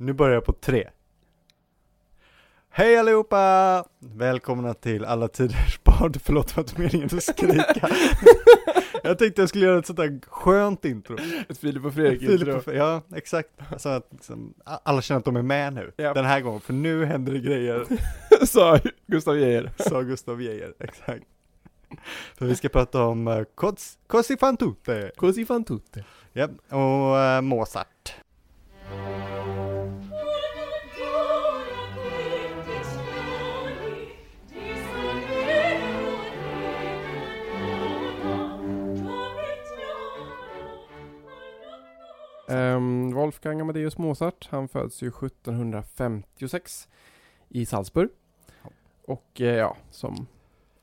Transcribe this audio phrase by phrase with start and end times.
[0.00, 0.88] Nu börjar jag på tre.
[2.70, 3.84] Hej allihopa!
[3.98, 6.16] Välkomna till alla tiders bad.
[6.24, 7.88] Förlåt för att meningen att skrika.
[9.02, 11.16] jag tänkte jag skulle göra ett sånt där skönt intro.
[11.48, 12.56] Ett Filip och Fredrik Filip intro.
[12.56, 13.48] och Fre- Ja, exakt.
[13.76, 15.92] Så att liksom, alla känner att de är med nu.
[15.96, 16.14] Ja.
[16.14, 17.84] Den här gången, för nu händer det grejer,
[18.46, 19.70] Sa Gustav Geijer.
[19.78, 20.74] sa Gustav Geijer.
[20.78, 21.24] Exakt.
[22.34, 25.10] För vi ska prata om uh, Kots, Così fan tutte.
[25.16, 26.04] Così fan tutte.
[26.32, 28.14] Ja, och eh, Mozart.
[42.48, 46.88] Um, Wolfgang Amadeus Mozart, han föds ju 1756
[47.48, 48.08] i Salzburg.
[48.62, 48.70] Ja.
[49.04, 50.26] Och eh, ja, som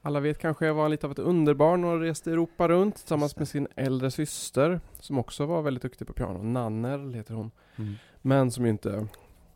[0.01, 3.47] alla vet kanske var han lite av ett underbarn och reste Europa runt tillsammans med
[3.47, 6.43] sin äldre syster som också var väldigt duktig på piano.
[6.43, 7.51] Nannerl heter hon.
[7.75, 7.93] Mm.
[8.21, 9.07] Men som inte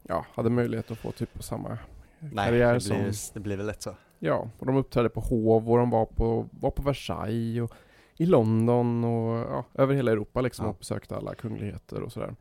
[0.03, 1.77] ja, hade möjlighet att få typ samma
[2.19, 2.97] Nej, karriär det som...
[2.97, 3.95] blir, det blir väl lätt så.
[4.19, 7.75] Ja, och de uppträdde på hov och de var på, var på Versailles och
[8.19, 10.69] i London och ja, över hela Europa liksom Ja.
[10.71, 12.35] och besökte alla kungligheter och sådär.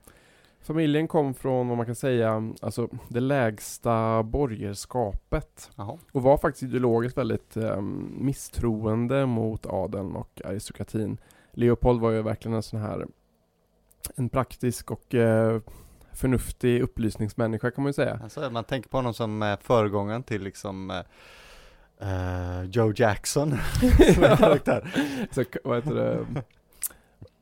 [0.61, 5.99] Familjen kom från vad man kan säga, alltså det lägsta borgerskapet Jaha.
[6.12, 11.19] och var faktiskt ideologiskt väldigt um, misstroende mot adeln och aristokratin.
[11.53, 13.06] Leopold var ju verkligen en sån här
[14.17, 15.61] en praktisk och eh,
[16.12, 18.21] förnuftig upplysningsmänniska kan man ju säga.
[18.23, 21.01] Alltså, man tänker på honom som eh, föregångaren till liksom eh,
[22.00, 23.50] eh, Joe Jackson.
[25.30, 26.42] Så, vad heter det?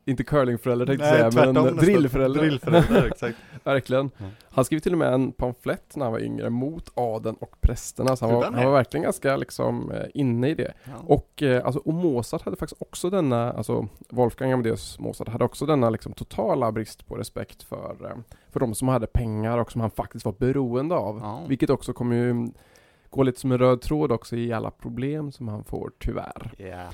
[0.08, 2.40] Inte curlingförälder tänkte jag säga, men drillförälder.
[2.40, 3.38] Drillförälder, exakt.
[3.64, 4.10] Verkligen.
[4.18, 4.30] Mm.
[4.50, 8.16] Han skrev till och med en pamflett när han var yngre mot adeln och prästerna.
[8.16, 10.72] Så han var, han var verkligen ganska liksom eh, inne i det.
[10.84, 10.90] Ja.
[11.06, 15.66] Och, eh, alltså, och Mozart hade faktiskt också denna, alltså Wolfgang Amadeus Mozart hade också
[15.66, 17.96] denna liksom totala brist på respekt för,
[18.50, 21.18] för de som hade pengar och som han faktiskt var beroende av.
[21.22, 21.42] Ja.
[21.48, 22.48] Vilket också kommer ju
[23.16, 26.52] gå lite som en röd tråd också i alla problem som han får tyvärr.
[26.58, 26.86] Ja.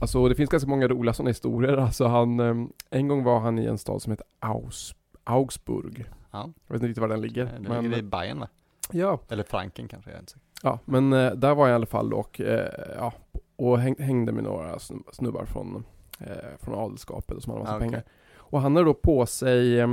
[0.00, 1.76] Alltså det finns ganska många roliga sådana historier.
[1.76, 4.94] Alltså han, eh, en gång var han i en stad som heter Aus,
[5.24, 6.04] Augsburg.
[6.30, 6.38] Ja.
[6.66, 7.44] Jag vet inte riktigt var den ligger.
[7.44, 8.48] Det men, ligger i Bayern va?
[8.92, 10.44] ja, Eller Franken kanske, jag är inte säker.
[10.62, 13.12] ja, men eh, där var jag i alla fall och, eh, ja,
[13.56, 15.84] och häng, hängde med några snu- snubbar från,
[16.20, 16.26] eh,
[16.60, 17.88] från adelskapet och som hade massa Ah, okej.
[17.88, 18.02] pengar.
[18.36, 19.88] Och han hade då på sig eh,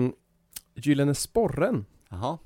[0.75, 1.85] Gyllene sporren.
[2.09, 2.37] Jaha.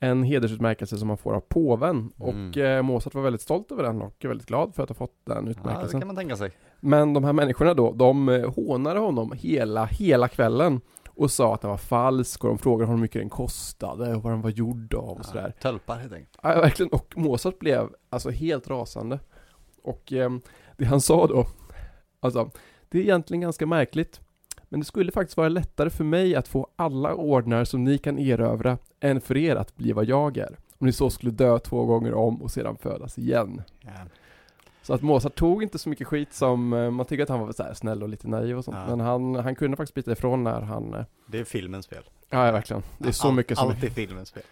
[0.00, 2.12] En hedersutmärkelse som man får av påven.
[2.18, 2.76] Och Mm.
[2.76, 5.36] eh, Mozart var väldigt stolt över den och väldigt glad för att ha fått den
[5.36, 6.00] Ja, det utmärkelsen.
[6.00, 6.50] kan man tänka sig.
[6.80, 11.60] Men de här människorna då, de eh, hånade honom hela, hela kvällen och sa att
[11.60, 14.50] den var falsk och de frågade honom hur mycket den kostade och vad den var
[14.50, 15.52] gjord av och sådär.
[15.56, 16.38] Ja, Tölpar helt enkelt.
[16.42, 16.92] Ja, verkligen.
[16.92, 19.18] Och Mozart blev alltså helt rasande.
[19.82, 20.30] Och eh,
[20.76, 21.46] det han sa då,
[22.20, 22.50] alltså,
[22.88, 24.20] det är egentligen ganska märkligt.
[24.74, 28.18] Men det skulle faktiskt vara lättare för mig att få alla ordnar som ni kan
[28.18, 30.56] erövra än för er att bli vad jag är.
[30.78, 33.62] Om ni så skulle dö två gånger om och sedan födas igen.
[33.80, 33.90] Ja.
[34.82, 37.52] Så att Mozart tog inte så mycket skit som, eh, man tycker att han var
[37.52, 38.76] så här snäll och lite naiv och sånt.
[38.80, 38.86] Ja.
[38.96, 42.02] Men han, han kunde faktiskt bita ifrån när han, eh, Det är filmens fel.
[42.30, 42.82] ja verkligen.
[42.98, 44.42] Det är så Allt- mycket som, Allt är filmens fel.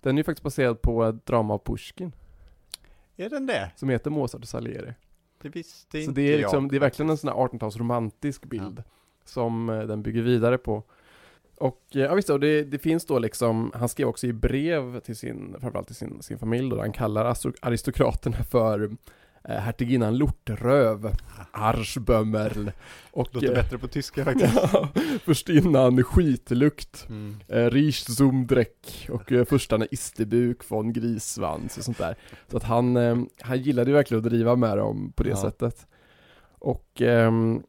[0.00, 2.12] den är ju faktiskt baserad på ett drama av Pushkin.
[3.16, 3.70] Är den det?
[3.76, 4.92] Som heter Mozart och Salieri.
[5.42, 6.70] Det visste Så inte det är liksom, jag.
[6.70, 8.82] det är verkligen en sån här 1800-tals romantisk bild.
[9.24, 10.82] Som eh, den bygger vidare på.
[11.56, 15.00] Och eh, ja visst, och det, det finns då liksom, han skrev också i brev
[15.00, 18.90] till sin, framförallt till sin, sin familj då, han kallar aristokraterna för
[19.48, 21.10] eh, hertiginnan Lortröv,
[21.52, 22.70] Arschbömmerl
[23.12, 24.54] och Låter eh, bättre på tyska faktiskt.
[24.72, 24.88] ja,
[25.24, 27.36] förstinnan Skitlukt, Mm.
[27.48, 32.16] eh, Riechzumdreck och eh, förstarna Istebuk von Grisvans och sånt där.
[32.50, 35.36] Så att han, eh, han gillade ju verkligen att driva med dem på det Ja.
[35.36, 35.86] sättet.
[36.58, 37.62] Och, ehm,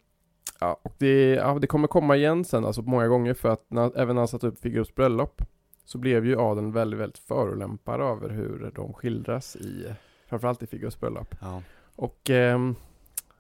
[0.60, 3.98] ja, och det, ja, det kommer komma igen sen, alltså många gånger för att när,
[3.98, 5.42] även när han satte upp Figaros bröllop
[5.86, 9.94] så blev ju adeln väldigt, väldigt förolämpad över hur de skildras i,
[10.28, 11.36] framförallt i Figaros bröllop.
[11.42, 11.62] Ja,
[11.96, 12.76] Och ehm,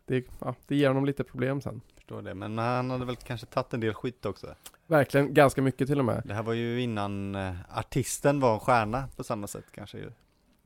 [0.05, 1.81] det, ja, det ger honom lite problem sen.
[1.95, 2.33] förstår det.
[2.33, 4.47] Men han hade väl kanske tagit en del skit också.
[4.87, 6.21] Verkligen, ganska mycket till och med.
[6.25, 10.11] Det här var ju innan eh, artisten var en stjärna på samma sätt kanske ju.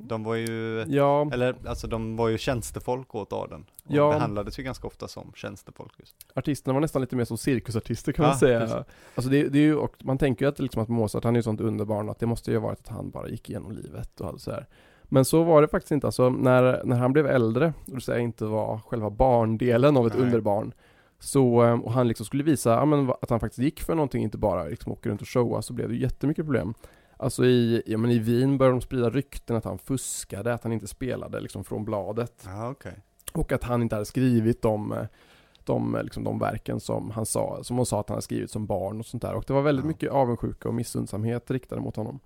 [0.01, 3.65] De var ju, Ja, eller alltså de var ju tjänstefolk åt adeln.
[3.85, 4.09] Och Ja.
[4.11, 6.15] behandlades ju ganska ofta som tjänstefolk just.
[6.35, 8.59] artisterna var nästan lite mer som cirkusartister kan Ja, man säga.
[8.59, 8.75] precis.
[9.15, 11.39] Alltså det, det är ju, och man tänker ju att, liksom att Mozart, han är
[11.39, 14.21] ju sånt underbarn att det måste ju ha varit att han bara gick igenom livet
[14.21, 14.65] och allt så här.
[15.03, 16.07] Men så var det faktiskt inte.
[16.07, 20.13] Alltså när, när han blev äldre, och det säger inte var själva barndelen av ett
[20.13, 20.23] Nej.
[20.23, 20.73] underbarn,
[21.19, 24.23] så, eh, och han liksom skulle visa ja, men, att han faktiskt gick för någonting,
[24.23, 26.73] inte bara liksom åka runt och showa, så blev det jättemycket problem.
[27.21, 30.74] Alltså i, ja, men i Wien började de sprida rykten att han fuskade, att han
[30.74, 32.44] inte spelade liksom från bladet.
[32.45, 32.94] Ja, okej.
[33.33, 35.06] Och att han inte hade skrivit de,
[35.63, 38.66] de, liksom, de verken som han sa, som hon sa att han hade skrivit som
[38.66, 39.33] barn och sånt där.
[39.33, 39.88] Och det var väldigt Ja.
[39.88, 42.19] mycket avundsjuka och missundsamhet riktade mot honom.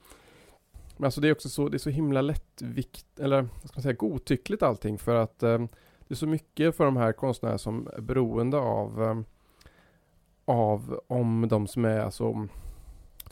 [0.97, 3.83] Men alltså det är också så, det är så himla lättvikt, eller vad ska man
[3.83, 5.59] säga, godtyckligt allting för att eh,
[6.07, 9.19] det är så mycket för de här konstnärerna som är beroende av eh,
[10.45, 12.47] av om de som är alltså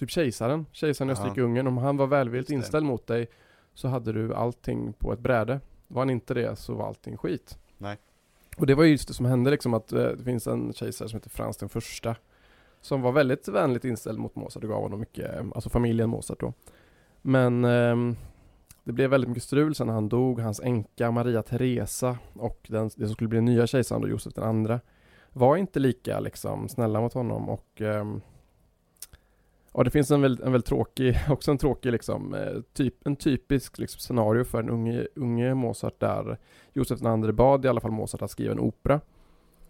[0.02, 1.14] typ kejsaren, kejsaren i.
[1.14, 3.30] Österrike-Ungern, om han var välvilligt inställd mot dig
[3.74, 5.60] så hade du allting på ett bräde.
[5.88, 7.58] Var han inte det så var allting skit.
[7.78, 7.98] Nej.
[8.58, 11.10] Och det var ju just det som hände liksom att eh, det finns en kejsare
[11.10, 12.16] som heter Frans den första
[12.82, 16.40] som var väldigt vänligt inställd mot Mozart och gav honom mycket, eh, alltså familjen Mozart
[16.40, 16.54] då.
[17.22, 18.16] Men ehm,
[18.84, 22.90] det blev väldigt mycket strul sen när han dog, hans änka Maria Teresa och den,
[22.96, 24.80] det som skulle bli den nya kejsaren då, Josef den andra
[25.34, 28.22] var inte lika liksom snälla mot honom och ehm,
[29.74, 33.16] Ja det finns en väldigt, en väldigt tråkig, också en tråkig liksom, eh, typ, en
[33.16, 36.38] typisk liksom, scenario för en unge, unge Mozart där
[36.74, 39.02] Josef II bad i alla fall Mozart att skriva en opera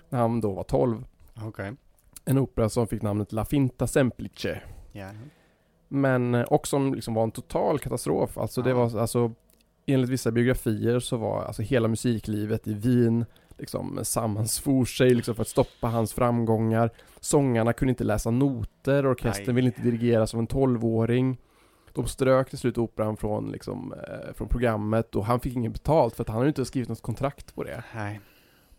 [0.09, 1.05] när han då var 12.
[1.47, 1.73] Okej.
[2.25, 4.61] En opera som fick namnet La Finta Semplice.
[4.91, 5.09] Ja.
[5.87, 8.37] Men, eh, och som liksom var en total katastrof.
[8.37, 8.75] Alltså det Ja.
[8.75, 9.31] var, alltså
[9.85, 13.25] enligt vissa biografier så var alltså hela musiklivet i Wien
[13.61, 16.89] liksom sammansfor sig liksom för att stoppa hans framgångar.
[17.19, 19.55] Sångarna kunde inte läsa noter, orkestern Nej.
[19.55, 21.37] ville inte dirigeras av en tolvåring.
[21.93, 26.15] De strök till slut operan från, liksom, eh, från programmet och han fick inget betalt
[26.15, 27.83] för att han hade inte skrivit något kontrakt på det.
[27.95, 28.19] Nej.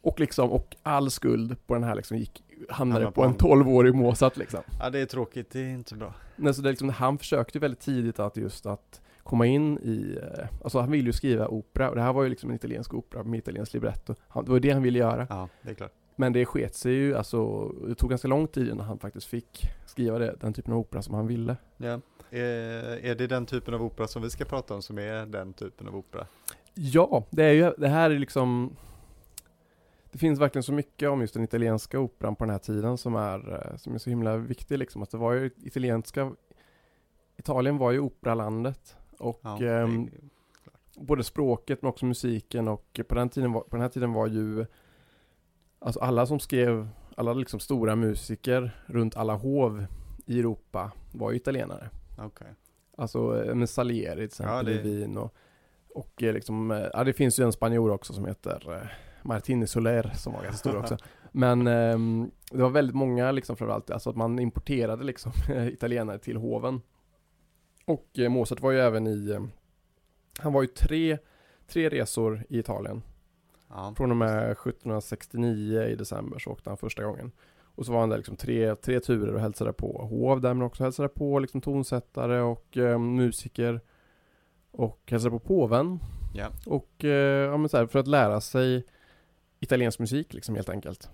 [0.02, 3.94] Och liksom, och all skuld på den här liksom gick, hamnade på på en tolvårig
[3.94, 4.60] Mozart liksom.
[4.80, 5.50] Ja, det är tråkigt.
[5.50, 6.14] Det är inte bra.
[6.36, 10.46] Men så det liksom, han försökte väldigt tidigt att just att komma in i, eh,
[10.62, 13.22] alltså han ville ju skriva opera och det här var ju liksom en italiensk opera
[13.22, 14.14] med italiensk libretto.
[14.28, 15.26] Han, det var det han ville göra.
[15.30, 15.92] Ja, det är klart.
[16.16, 19.70] Men det sket sig ju, alltså det tog ganska lång tid innan han faktiskt fick
[19.86, 21.56] skriva det, den typen av opera som han ville.
[21.76, 22.00] Ja.
[22.30, 25.52] Eh, är det den typen av opera som vi ska prata om som är den
[25.52, 26.26] typen av opera?
[26.74, 28.76] Ja, det är ju, det här är liksom
[30.12, 33.14] Det finns verkligen så mycket om just den italienska operan på den här tiden som
[33.16, 35.02] är, eh, som är så himla viktig liksom.
[35.02, 36.32] Att det var ju italienska
[37.36, 40.06] Italien var ju operalandet och Ja, det,
[40.96, 44.26] både språket men också musiken och på den tiden var, på den här tiden var
[44.26, 44.66] ju
[45.78, 49.84] Alltså alla som skrev, alla liksom stora musiker runt alla hov
[50.26, 51.90] i Europa var ju italienare.
[52.18, 52.46] okej.
[52.96, 55.34] Alltså eh, med Salieri till exempel Ja, det- i Wien och,
[55.94, 58.86] och eh, liksom, eh, ja det finns ju en spanjor också som heter eh,
[59.22, 60.96] Martini Soler som var ganska stor också.
[61.32, 65.32] Men ehm, det var väldigt många liksom framförallt, alltså att man importerade liksom
[65.68, 66.80] italienare till hoven.
[67.84, 69.42] Och eh, Mozart var ju även i, eh,
[70.38, 71.18] han var ju tre,
[71.66, 73.02] tre resor i Italien.
[73.68, 73.94] Ja.
[73.96, 77.32] Från och med 1769 i december så åkte han första gången.
[77.74, 80.62] Och så var han där liksom tre, tre turer och hälsade på hov där men
[80.62, 83.80] också hälsade på liksom tonsättare och eh, musiker.
[84.70, 85.98] Och hälsade på påven.
[86.34, 86.48] Ja.
[86.66, 88.86] Och eh, ja, men så här, för att lära sig
[89.60, 91.10] italiensk musik liksom helt enkelt.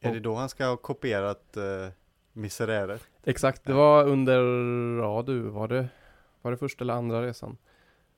[0.00, 1.88] Är det då han ska ha kopierat uh,
[2.32, 2.98] Miserere?
[3.24, 3.78] Exakt, det Ja.
[3.78, 4.42] var under,
[5.02, 5.88] ja du, var det,
[6.42, 7.56] var det första eller andra resan?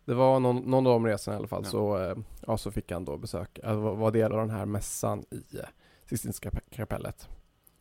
[0.05, 1.71] Det var någon, någon av de resorna i alla fall, Ja.
[1.71, 2.17] så, eh,
[2.47, 5.65] ja, så fick han då besöka, äh, var, del av den här mässan i eh,
[6.09, 7.29] Sistinska kap- kapellet.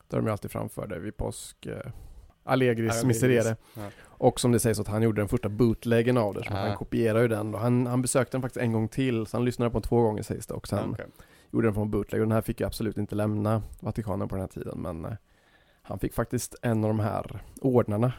[0.08, 1.92] Där de ju alltid framförde vid påsk, eh,
[2.44, 3.56] Allegris Miserere.
[3.76, 3.82] ja.
[4.04, 6.58] Och som det sägs att han gjorde den första bootleggen av det, så Ah.
[6.68, 7.54] han kopierade ju den.
[7.54, 10.02] Och han, han besökte den faktiskt en gång till, så han lyssnade på den två
[10.02, 10.54] gånger sägs det.
[10.54, 11.06] Och sen Okej.
[11.52, 14.42] gjorde den från bootleg och den här fick ju absolut inte lämna Vatikanen på den
[14.42, 15.18] här tiden men
[15.92, 18.14] han fick faktiskt en av de här ordnarna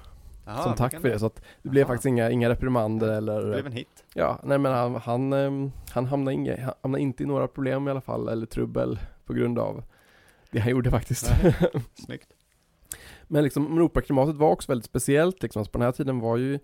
[0.47, 1.19] Jaha, som tack för det det?
[1.19, 1.93] så att det blev Aha.
[1.93, 4.05] faktiskt inga, inga reprimander Det eller blev en hit.
[4.15, 7.89] ja, nej men han, han, eh, han hamnade, inga, han hamnade inte i några problem
[7.89, 9.83] i alla fall eller trubbel på grund av
[10.51, 11.33] det han gjorde faktiskt.
[11.95, 12.29] Snyggt.
[13.29, 16.37] men liksom men operaklimatet var också väldigt speciellt liksom, så på den här tiden var
[16.37, 16.59] ju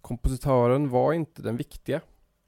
[0.00, 2.00] kompositören var inte den viktiga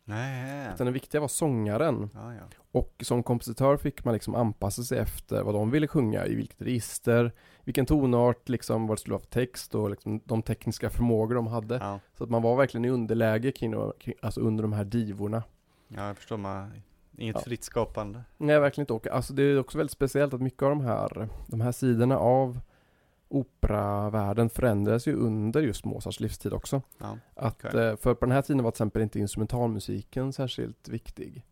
[0.08, 0.68] Nej.
[0.74, 2.40] utan den viktiga var sångaren Ja, ja.
[2.72, 6.62] Och som kompositör fick man liksom anpassa sig efter vad de ville sjunga, i vilket
[6.62, 7.32] register,
[7.64, 11.46] vilken tonart, liksom vad det skulle vara för text och liksom de tekniska förmågor de
[11.46, 11.74] hade.
[11.74, 12.00] Ja.
[12.18, 15.42] Så att man var verkligen i underläge kring, kring alltså under de här divorna.
[15.88, 16.36] ja, jag förstår.
[16.36, 16.72] Man,
[17.18, 17.42] inget Ja.
[17.42, 18.20] fritt skapande.
[18.36, 18.92] Nej, verkligen inte.
[18.92, 22.18] Och alltså det är också väldigt speciellt att mycket av de här, de här sidorna
[22.18, 22.60] av
[23.28, 26.82] operavärlden förändras ju under just Mozarts livstid också.
[26.98, 27.18] Ja.
[27.34, 27.80] Att, Okej.
[27.80, 31.44] eh, för på den här tiden var till exempel inte instrumentalmusiken särskilt viktig.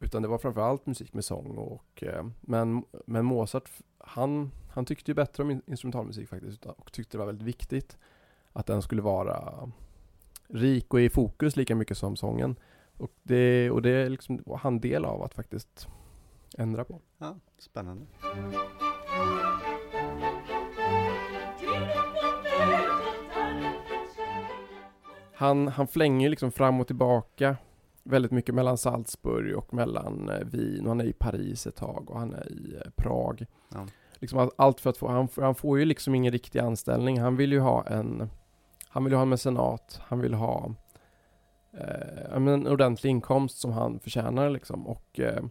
[0.00, 5.10] Utan det var framförallt musik med sång och eh, men, men Mozart, han, han tyckte
[5.10, 7.98] ju bättre om in- instrumentalmusik faktiskt och tyckte det var väldigt viktigt
[8.52, 9.70] att den skulle vara
[10.48, 12.56] rik och i fokus lika mycket som sången.
[12.98, 15.88] Och det, och det liksom var han del av att faktiskt
[16.58, 17.00] ändra på.
[17.18, 18.06] ja, spännande.
[25.36, 27.56] Han, han flänger liksom fram och tillbaka
[28.02, 32.10] väldigt mycket mellan Salzburg och mellan eh, Wien och han är i Paris ett tag
[32.10, 33.46] och han är i eh, Prag.
[33.74, 33.86] Ja.
[34.14, 37.20] Liksom all- allt för att få, han, han får ju liksom ingen riktig anställning.
[37.20, 38.30] Han vill ju ha en,
[38.88, 40.74] han vill ha en mecenat, han vill ha
[41.72, 44.86] eh, en ordentlig inkomst som han förtjänar liksom.
[44.86, 45.44] Och, eh,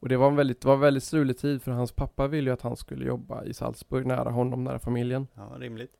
[0.00, 2.50] och det var en väldigt, det var en väldigt strulig tid för hans pappa ville
[2.50, 5.26] ju att han skulle jobba i Salzburg, nära honom, nära familjen.
[5.34, 5.92] Ja, rimligt.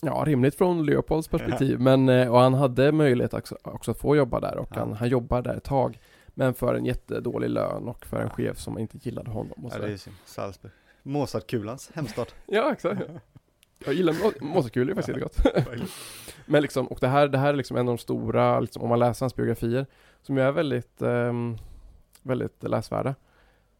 [0.00, 4.16] Ja, rimligt från Leopolds perspektiv, men eh, och han hade möjlighet också, också att få
[4.16, 4.78] jobba där och Ja.
[4.78, 5.98] han, han jobbade där ett tag.
[6.28, 9.70] Men för en jättedålig lön och för en chef som inte gillade honom och Ja,
[9.70, 9.86] sådär.
[9.86, 10.16] det är synd.
[10.24, 10.72] Salzburg.
[11.02, 12.26] Mozartkulans hemstad.
[12.46, 13.00] Ja, exakt.
[13.84, 15.54] Jag gillar är faktiskt gott.
[16.46, 18.88] Men liksom, och det här, det här är liksom en av de stora, liksom, om
[18.88, 19.86] man läser hans biografier,
[20.22, 21.56] som ju är väldigt, ehm,
[22.22, 23.14] väldigt läsvärda.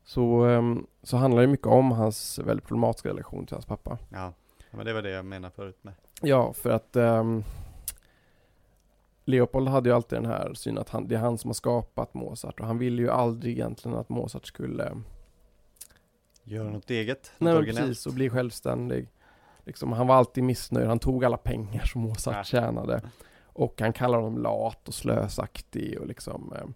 [0.05, 3.99] Så, ehm, så handlar det mycket om hans väldigt problematiska relation till hans pappa.
[4.13, 4.33] Ja,
[4.71, 5.95] men det var det jag menade förut med.
[6.23, 7.45] Ja, för att ehm,
[9.25, 12.15] Leopold hade ju alltid den här synen att han, det är han som har skapat
[12.15, 14.97] Mozart och han ville ju aldrig egentligen att Mozart skulle
[16.45, 19.09] Göra något eget, Nej men precis, och bli självständig.
[19.65, 22.45] Liksom, han var alltid missnöjd, han tog alla pengar som Mozart Ja.
[22.45, 23.03] tjänade.
[23.43, 26.67] Och han kallade honom lat och slösaktig och liksom eh,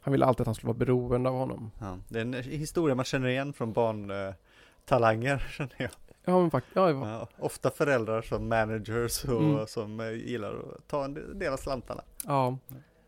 [0.00, 1.70] Han ville alltid att han skulle vara beroende av honom.
[1.80, 5.90] Ja, det är en historia man känner igen från barntalanger, känner jag.
[6.28, 7.10] Ja men faktiskt, ja, ja.
[7.10, 9.66] Ja, ofta föräldrar som managers och Mm.
[9.66, 12.02] som eh, gillar att ta en del av slantarna.
[12.26, 12.58] ja.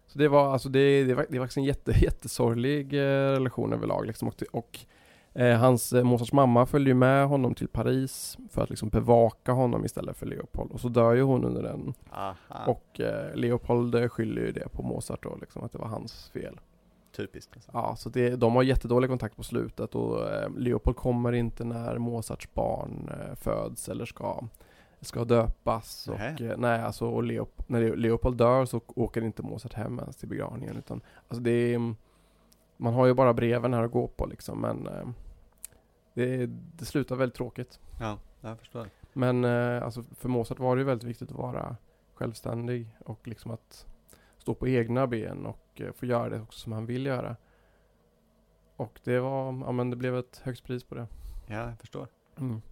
[0.06, 3.72] Så det var alltså det, det, var, det var faktiskt en jätte, jättesorglig eh, relation
[3.72, 4.28] överlag liksom.
[4.28, 4.78] Och, och
[5.34, 9.52] eh, hans, eh, Mozarts mamma följde ju med honom till Paris för att liksom bevaka
[9.52, 10.72] honom istället för Leopold.
[10.72, 12.34] Och så dör ju hon under den Aha,
[12.66, 16.30] Och eh, Leopold eh, skyller ju det på Mozart då, liksom, att det var hans
[16.32, 16.60] fel.
[17.20, 17.52] Typiskt.
[17.54, 17.70] Alltså.
[17.74, 21.98] Ja, så det, de har jättedålig kontakt på slutet och eh, Leopold kommer inte när
[21.98, 24.40] Mozarts barn eh, föds eller ska,
[25.00, 26.08] ska döpas.
[26.08, 29.98] Och, eh, nej, alltså, och Leop, när Leo- Leopold dör så åker inte Mozart hem
[29.98, 30.76] ens till begravningen.
[30.76, 31.94] Utan, alltså det är,
[32.76, 35.08] man har ju bara breven här att gå på liksom, men eh,
[36.14, 36.46] det,
[36.76, 37.80] det slutar väldigt tråkigt.
[38.00, 38.86] Ja, jag förstår.
[39.12, 41.76] Men eh, alltså för Mozart var det ju väldigt viktigt att vara
[42.14, 43.86] självständig och liksom att
[44.38, 47.36] stå på egna ben och eh, få göra det också som han vill göra.
[48.76, 51.06] Och det var, ja men det blev ett högst pris på det.
[51.46, 52.08] Ja, jag förstår.
[52.38, 52.62] Mm.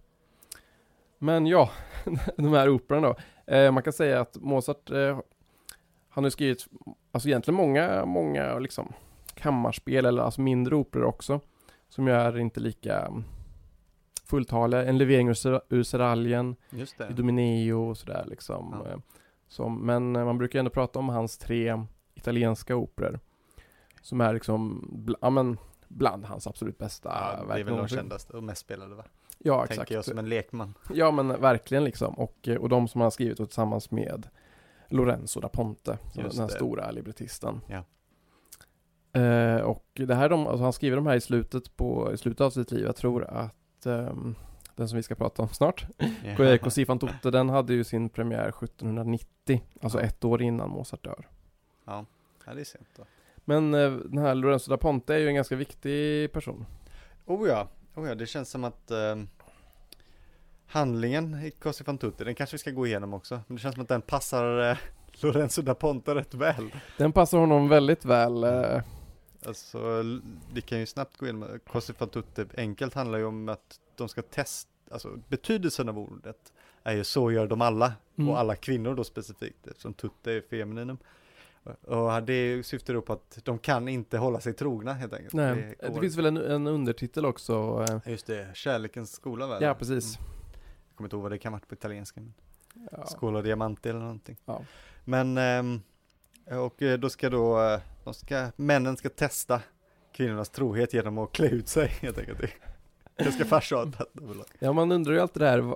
[1.17, 1.69] Men ja,
[2.37, 3.15] de här operorna då.
[3.53, 5.19] Eh, man kan säga att Mozart, eh,
[6.09, 6.67] han har skrivit,
[7.11, 8.93] alltså egentligen många, många liksom
[9.33, 11.39] kammarspel eller alltså mindre operor också.
[11.89, 13.23] Som ju är inte lika mm,
[14.25, 14.83] fulltaliga.
[14.85, 16.55] En levering ur, Ser- ur Seraljen.
[17.09, 18.81] Idomeneo och sådär liksom.
[18.85, 18.91] Ja.
[18.91, 18.97] Eh,
[19.47, 21.85] Som, men eh, man brukar ändå prata om hans tre
[22.19, 23.19] italienska operor.
[24.01, 25.57] Som är liksom, bl- ja men,
[25.87, 29.03] bland hans absolut bästa Ja, det är väl de kändaste och mest spelade va?
[29.37, 29.91] Ja, Tänker exakt.
[29.91, 30.73] jag som en lekman.
[30.93, 32.13] Ja men verkligen liksom.
[32.13, 34.27] Och, eh, och de som han har skrivit tillsammans med
[34.87, 36.49] Lorenzo da Ponte, den här det.
[36.53, 37.61] stora librettisten.
[37.67, 37.83] Ja.
[39.21, 42.41] Eh, och det här, de, alltså han skriver de här i slutet, på, i slutet
[42.41, 42.85] av sitt liv.
[42.85, 44.35] Jag tror att ehm,
[44.75, 45.85] den som vi ska prata om snart,
[46.37, 46.57] Ja.
[46.57, 49.61] Così fan tutte, den hade ju sin premiär 1790.
[49.81, 51.27] Alltså ett år innan Mozart dör.
[51.89, 52.05] Ja,
[52.45, 53.03] ja det är sent då.
[53.45, 56.65] Men eh, den här Lorenzo da Ponte är ju en ganska viktig person.
[57.25, 59.27] Oh ja, oh ja, det känns som att ehm,
[60.67, 63.41] handlingen i Così fan tutte, den kanske vi ska gå igenom också.
[63.47, 64.77] Men det känns som att den passar eh,
[65.21, 66.71] Lorenzo da Ponte rätt väl.
[66.97, 68.43] Den passar honom väldigt väl.
[68.43, 68.81] Eh,
[69.45, 70.03] Alltså,
[70.53, 74.09] vi kan ju snabbt gå igenom, Così fan tutte enkelt handlar ju om att de
[74.09, 76.53] ska testa, alltså betydelsen av ordet
[76.83, 78.29] är ju så gör de alla, Mm.
[78.29, 80.97] och alla kvinnor då specifikt, eftersom tutte är femininum.
[81.81, 85.33] Och det syftar på att de kan inte hålla sig trogna helt enkelt.
[85.33, 87.85] nej, det, går- finns väl en, en undertitel också.
[87.89, 89.63] Eh, Just det, kärlekens skola väl?
[89.63, 90.17] ja, precis.
[90.17, 90.29] Mm.
[90.89, 92.33] Jag kommer inte ihåg vad det kan vara på italienska, men
[92.91, 93.05] Ja.
[93.05, 94.37] Skola Diamante eller någonting.
[94.45, 94.61] Ja.
[95.05, 95.81] Men, ehm,
[96.51, 99.61] och eh, då ska då, eh, de ska, männen ska testa
[100.11, 102.39] kvinnornas trohet genom att klä ut sig helt enkelt.
[102.41, 102.49] Det-
[103.23, 103.45] Det ska
[104.23, 104.45] överlag.
[104.59, 105.75] Ja, man undrar ju alltid det här.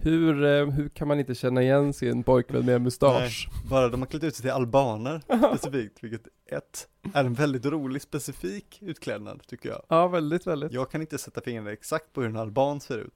[0.00, 3.48] Hur, eh, hur kan man inte känna igen sin pojkvän med mustasch?
[3.70, 5.20] Bara de har klätt ut sig till albaner
[5.56, 9.82] specifikt, vilket ett är en väldigt rolig specifik utklädnad tycker jag.
[9.88, 10.72] Ja, väldigt, väldigt.
[10.72, 13.14] Jag kan inte sätta fingret exakt på hur en alban ser ut.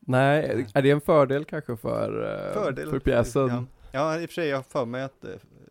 [0.00, 0.66] Nej, Nej.
[0.74, 2.90] är det en fördel kanske för, eh, Fördel.
[2.90, 3.48] för pjäsen?
[3.48, 3.64] Ja.
[3.92, 5.30] ja, i och för sig, jag har för mig att eh,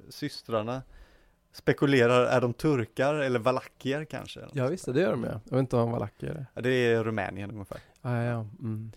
[0.09, 0.81] systrarna
[1.53, 4.39] spekulerar, är de turkar eller valakier kanske?
[4.53, 5.41] Ja, visst, det gör de ja.
[5.43, 6.45] Jag vet inte om lack eller?
[6.53, 7.77] Ja, det är Rumänien ungefär.
[8.01, 8.91] Ah, ja, mm.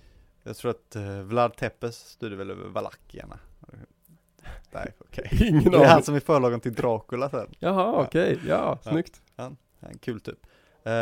[0.49, 3.38] Jag tror att uh, Vlad Tepes styrde väl över valakierna.
[4.73, 5.49] Nej, okej.
[5.49, 7.47] Ingen Det är han som är förlagen till Dracula sen.
[7.59, 8.38] Jaha, okej.
[8.47, 8.90] Ja, Ja.
[8.90, 9.23] snyggt.
[9.81, 10.47] En kul typ.
[10.87, 10.93] Uh,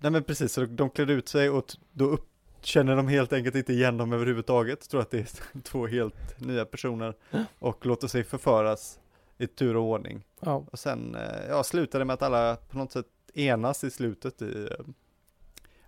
[0.00, 2.28] nej men precis, så de klädde ut sig och då upp,
[2.60, 4.90] känner de helt enkelt inte igen dem överhuvudtaget.
[4.90, 7.14] Tror att det är två helt nya personer
[7.58, 9.00] och låter sig förföras
[9.38, 10.24] i tur och ordning.
[10.40, 10.64] Ja.
[10.72, 14.42] Och sen, eh, ja, slutar det med att alla på något sätt enas i slutet
[14.42, 14.86] i eh,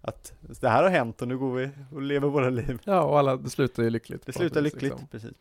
[0.03, 2.79] att det här har hänt och nu går vi och lever våra liv.
[2.85, 4.27] ja, och alla, det slutar ju lyckligt.
[4.27, 5.09] Det slutar vis, lyckligt, liksom.
[5.09, 5.33] precis.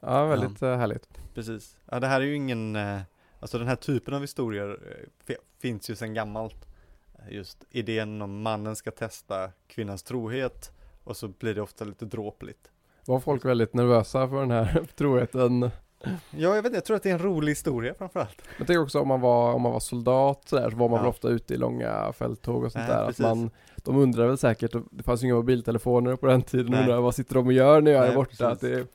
[0.00, 1.08] Ja, väldigt eh, härligt.
[1.34, 1.76] Precis.
[1.90, 3.00] Ja, det här är ju ingen, eh,
[3.40, 6.66] alltså den här typen av historier eh, fi- finns ju sedan gammalt.
[7.30, 10.72] Just idén om mannen ska testa kvinnans trohet
[11.04, 12.70] och så blir det ofta lite dråpligt.
[13.06, 15.70] Var folk väldigt nervösa för den här troheten?
[16.30, 18.42] Ja, jag vet inte, jag tror att det är en rolig historia framförallt.
[18.58, 20.96] Jag tänker också om man var, om man var soldat så, där, så var man
[20.96, 21.02] Ja.
[21.02, 23.08] väl ofta ute i långa fälttåg och sånt Nej, där.
[23.08, 26.80] Att man, de undrar väl säkert, det fanns ju inga mobiltelefoner på den tiden, Nej.
[26.80, 28.48] undrar vad sitter de och gör när jag är Nej, borta?
[28.48, 28.86] Att det,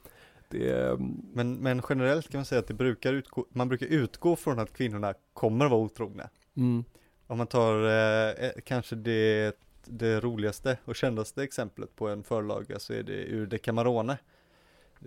[0.49, 4.35] det, mm, Men, men generellt kan man säga att det brukar utgå, man brukar utgå
[4.35, 6.29] från att kvinnorna kommer vara otrogna.
[6.57, 6.83] mm,
[7.27, 12.79] Om man tar eh, eh, kanske det, det roligaste och kändaste exemplet på en förlaga
[12.79, 14.17] så är det ur Decamerone.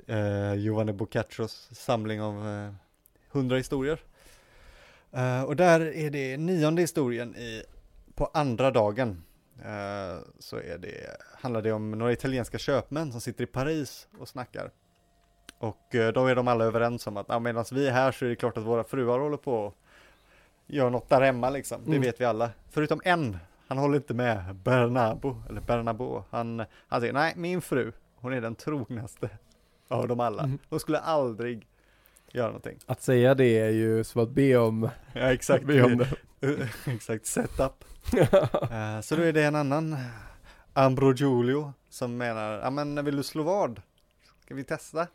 [0.06, 2.72] Eh, Giovanni Boccaccios samling av eh,
[3.30, 3.98] hundra historier.
[5.12, 7.62] Eh, och där är det nionde historien i,
[8.14, 9.22] på andra dagen.
[9.58, 14.28] Eh, så är det, handlar det om några italienska köpmän som sitter i Paris och
[14.28, 14.70] snackar.
[15.58, 18.24] Och eh, då är de alla överens om att ja, medan vi är här så
[18.24, 19.76] är det klart att våra fruar håller på och
[20.66, 21.80] gör något där hemma liksom.
[21.84, 22.02] Det Mm.
[22.02, 22.50] vet vi alla.
[22.70, 26.24] Förutom en, han håller inte med Bernabo, eller Bernabo.
[26.30, 29.30] Han, han säger nej, min fru, hon är den trognaste
[29.88, 30.46] av dem alla.
[30.46, 30.58] Mhm.
[30.68, 31.66] Hon skulle aldrig
[32.32, 32.78] göra någonting.
[32.86, 35.64] att säga det är ju som att be om, Ja, exakt.
[35.64, 36.68] be om det.
[36.86, 37.84] exakt, setup.
[38.70, 39.96] Eh, så då är det en annan
[40.72, 43.82] Ambro Giulio som menar, ja men vill du slå vad?
[44.44, 45.06] Ska vi testa?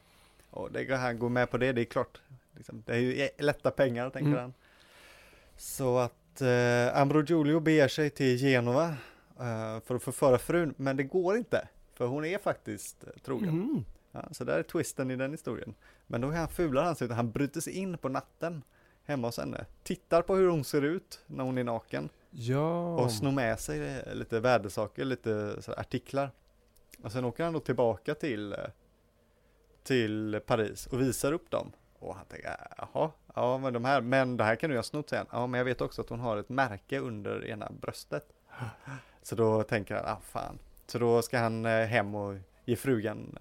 [0.49, 2.21] Och det går han går med på det, det är klart.
[2.55, 4.39] Liksom, det är ju e- lätta pengar tänker Mm.
[4.41, 4.53] han.
[5.57, 8.85] Så att eh, Ambro Giulio beger sig till Genova
[9.39, 11.67] eh, för att förföra frun, men det går inte.
[11.93, 13.49] För hon är faktiskt trogen.
[13.49, 13.83] Mm.
[14.11, 15.75] Ja, så där är twisten i den historien.
[16.07, 18.63] Men då är han fulare han sig ut, han bryter sig in på natten
[19.03, 19.65] hemma hos henne.
[19.83, 22.09] Tittar på hur hon ser ut när hon är naken.
[22.31, 22.95] Ja.
[22.95, 26.31] Och snor med sig eh, lite värdesaker, lite artiklar.
[27.03, 28.59] Och sen åker han då tillbaka till, eh,
[29.83, 31.71] till Paris och visar upp dem.
[31.99, 35.09] Och han tänker, jaha, ja men de här, men det här kan du ha snott
[35.09, 35.25] sen.
[35.31, 38.27] Ja men jag vet också att hon har ett märke under ena bröstet.
[39.21, 40.59] Så då tänker han, ah fan.
[40.87, 43.37] Så då ska han eh, hem och ge frugan,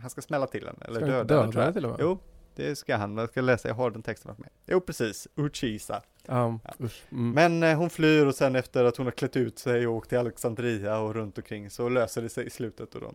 [0.00, 1.74] han ska smälla till henne, eller Ska döda inte henne döda tror jag.
[1.74, 1.98] till och med?
[2.00, 2.18] Jo,
[2.54, 4.48] det ska han, jag ska läsa, jag har den texten med.
[4.66, 6.02] Jo precis, Uchisa.
[6.26, 6.86] Ja, Ja.
[7.10, 7.30] Mm.
[7.32, 10.08] Men eh, hon flyr och sen efter att hon har klätt ut sig och åkt
[10.08, 13.14] till Alexandria och runt omkring så löser det sig i slutet och de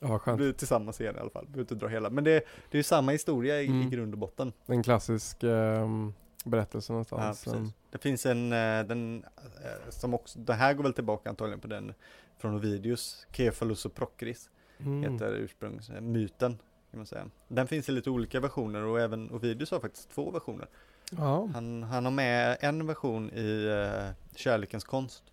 [0.00, 0.36] ja, skönt.
[0.36, 1.44] blir tillsammans igen i alla fall.
[1.46, 2.10] Behöver inte dra hela.
[2.10, 2.30] Men det,
[2.70, 3.82] det är ju samma historia i, Mm.
[3.82, 4.52] i grund och botten.
[4.66, 7.44] En klassisk ehm, berättelse Ja, någonstans.
[7.44, 7.72] precis.
[7.90, 9.24] Det finns en, eh, den,
[9.64, 11.94] eh, som också, det här går väl tillbaka antagligen på den
[12.38, 15.12] från Ovidius, Kefalus och Procris, Mm.
[15.12, 16.58] heter ursprungsmyten.
[16.90, 17.30] Kan man säga.
[17.48, 20.68] Den finns i lite olika versioner och även Ovidius har faktiskt två versioner.
[21.10, 25.24] Ja, Han, han har med en version i eh, Kärlekens konst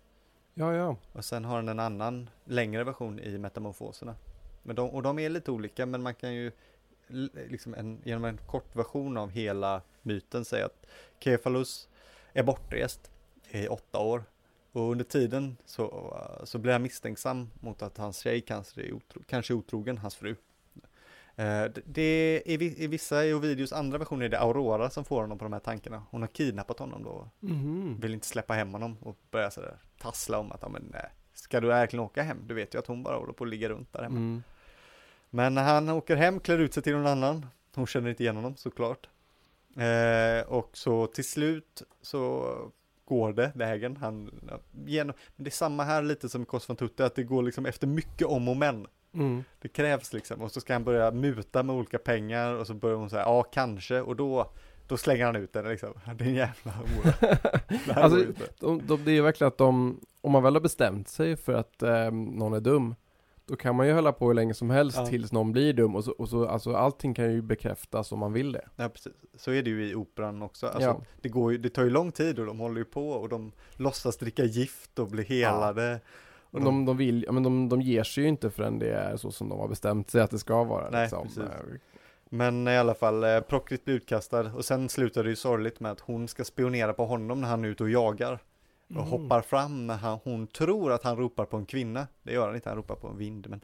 [0.54, 0.96] ja, ja.
[1.12, 4.14] Och sen har den en annan längre version i Metamorfoserna.
[4.62, 6.52] Men de, och de är lite olika men man kan ju
[7.48, 10.86] liksom en, genom en kort version av hela myten säga att
[11.20, 11.88] Kefalus
[12.32, 13.10] är bortrest
[13.50, 14.24] i åtta år.
[14.74, 19.22] Och under tiden så, så blir han misstänksam mot att hans tjej kanske är, otro,
[19.26, 20.36] kanske är otrogen, hans fru.
[21.36, 25.04] Eh, det- det, i, vi- I vissa i Ovidius andra versioner är det Aurora som
[25.04, 26.02] får honom på de här tankarna.
[26.10, 28.00] Hon har kidnappat honom då Mhm.
[28.00, 31.60] vill inte släppa hem honom och börjar sådär tassla om att, ja men nej, ska
[31.60, 32.38] du verkligen åka hem?
[32.46, 34.16] Du vet ju att hon bara håller på att ligga runt där hemma.
[34.16, 34.42] Mm.
[35.30, 38.36] Men när han åker hem, klär ut sig till någon annan, hon känner inte igen
[38.36, 39.08] honom såklart.
[39.76, 42.50] Eh, och så till slut så
[43.04, 44.30] går det vägen, han,
[44.86, 47.66] genom, men det är samma här lite som Kos van Tutte, att det går liksom
[47.66, 48.86] efter mycket om och men.
[49.14, 49.44] Mm.
[49.60, 52.96] Det krävs liksom, och så ska han börja muta med olika pengar och så börjar
[52.96, 54.50] hon säga, ja kanske, och då,
[54.88, 55.92] då slänger han ut henne liksom.
[56.14, 58.02] Det är en jävla hora.
[58.02, 58.32] Alltså.
[58.60, 61.52] De, de, det är ju verkligen att de, om man väl har bestämt sig för
[61.52, 62.94] att ehm, någon är dum,
[63.46, 65.06] då kan man ju hålla på hur länge som helst Ja.
[65.06, 68.32] tills någon blir dum och så, och så alltså allting kan ju bekräftas om man
[68.32, 68.68] vill det.
[68.76, 69.12] Ja, precis.
[69.38, 70.66] Så är det ju i operan också.
[70.66, 71.00] Alltså, Ja.
[71.20, 73.52] det, går ju, det tar ju lång tid och de håller ju på och de
[73.76, 76.00] låtsas dricka gift och bli helade.
[76.40, 78.90] Och Och de, de vill, ja, men de, de ger sig ju inte förrän det
[78.92, 80.90] är så som de har bestämt sig att det ska vara.
[80.90, 81.22] Nej, liksom.
[81.26, 81.42] precis.
[82.28, 85.92] Men i alla fall, eh, Prokrit blir utkastad och sen slutar det ju sorgligt med
[85.92, 88.38] att hon ska spionera på honom när han är ute och jagar.
[88.86, 89.06] Och Mm.
[89.08, 92.06] hoppar fram när han, hon tror att han ropar på en kvinna.
[92.22, 93.46] Det gör han inte, han ropar på en vind.
[93.48, 93.60] Men,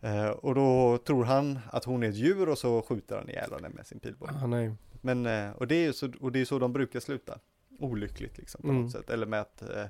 [0.00, 3.52] eh, och då tror han att hon är ett djur och så skjuter han ihjäl
[3.52, 4.32] henne med sin pilbåge.
[4.42, 4.72] Ah, nej.
[5.00, 7.38] Men, eh, och det är så, och det är så de brukar sluta.
[7.78, 8.82] Olyckligt liksom på Mm.
[8.82, 9.10] något sätt.
[9.10, 9.84] Eller med att, eh,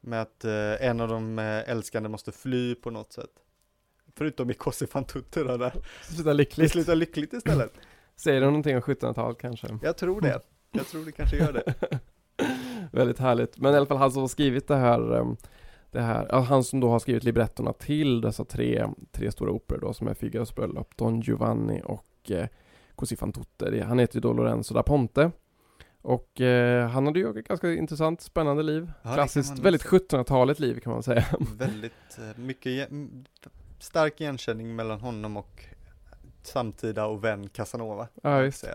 [0.00, 3.30] med att eh, en av de eh, älskande måste fly på något sätt.
[4.16, 6.72] Förutom i Kossi fan Tutte då, där Sluta det lyckligt.
[6.72, 7.72] slutar lyckligt istället.
[8.16, 9.78] Säger det någonting om 1700-talet kanske?
[9.82, 10.40] Jag tror det.
[10.72, 11.74] Jag tror det kanske gör det.
[12.94, 13.58] Väldigt härligt.
[13.58, 15.36] Men i alla fall han som har skrivit det här, ehm,
[15.90, 19.92] det här han som då har skrivit librettorna till dessa tre, tre stora operor då
[19.92, 22.46] som är Figaros bröllop, Don Giovanni och eh,
[22.94, 23.84] Così fan tutte.
[23.88, 25.30] Han heter ju då Lorenzo da Ponte.
[26.02, 28.92] Och eh, han hade ju ett ganska intressant, spännande liv.
[29.02, 30.00] Ja, Klassiskt, väldigt säga.
[30.00, 31.24] 1700-talet liv kan man säga.
[31.58, 32.88] Väldigt eh, mycket
[33.78, 35.64] stark igenkänning mellan honom och
[36.42, 38.08] samtida och vän Casanova.
[38.22, 38.66] Ja, visst.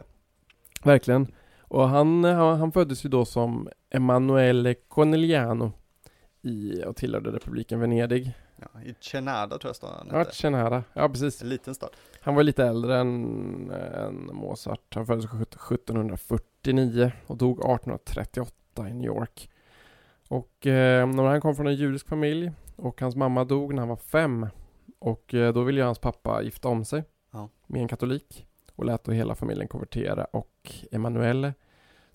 [0.84, 1.28] Verkligen.
[1.70, 5.72] Och han, han, föddes ju då som Emanuele Corneliano
[6.42, 8.34] i, och tillhörde republiken Venedig.
[8.56, 10.26] Ja, I Cenada tror jag staden Ja.
[10.26, 10.84] Cenara.
[10.94, 11.42] Ja, precis.
[11.42, 11.90] En liten stad.
[12.22, 14.96] Han var lite äldre än, än Mozart.
[14.96, 19.50] Han föddes 1749 och dog 1838 i New York.
[20.28, 23.90] Och eh, när han kom från en judisk familj och hans mamma dog när han
[23.90, 24.48] var fem.
[25.00, 27.50] Och eh, då ville hans pappa gifta om sig Ja.
[27.68, 28.46] med en katolik
[28.80, 31.54] och lät då hela familjen konvertera och Emanuele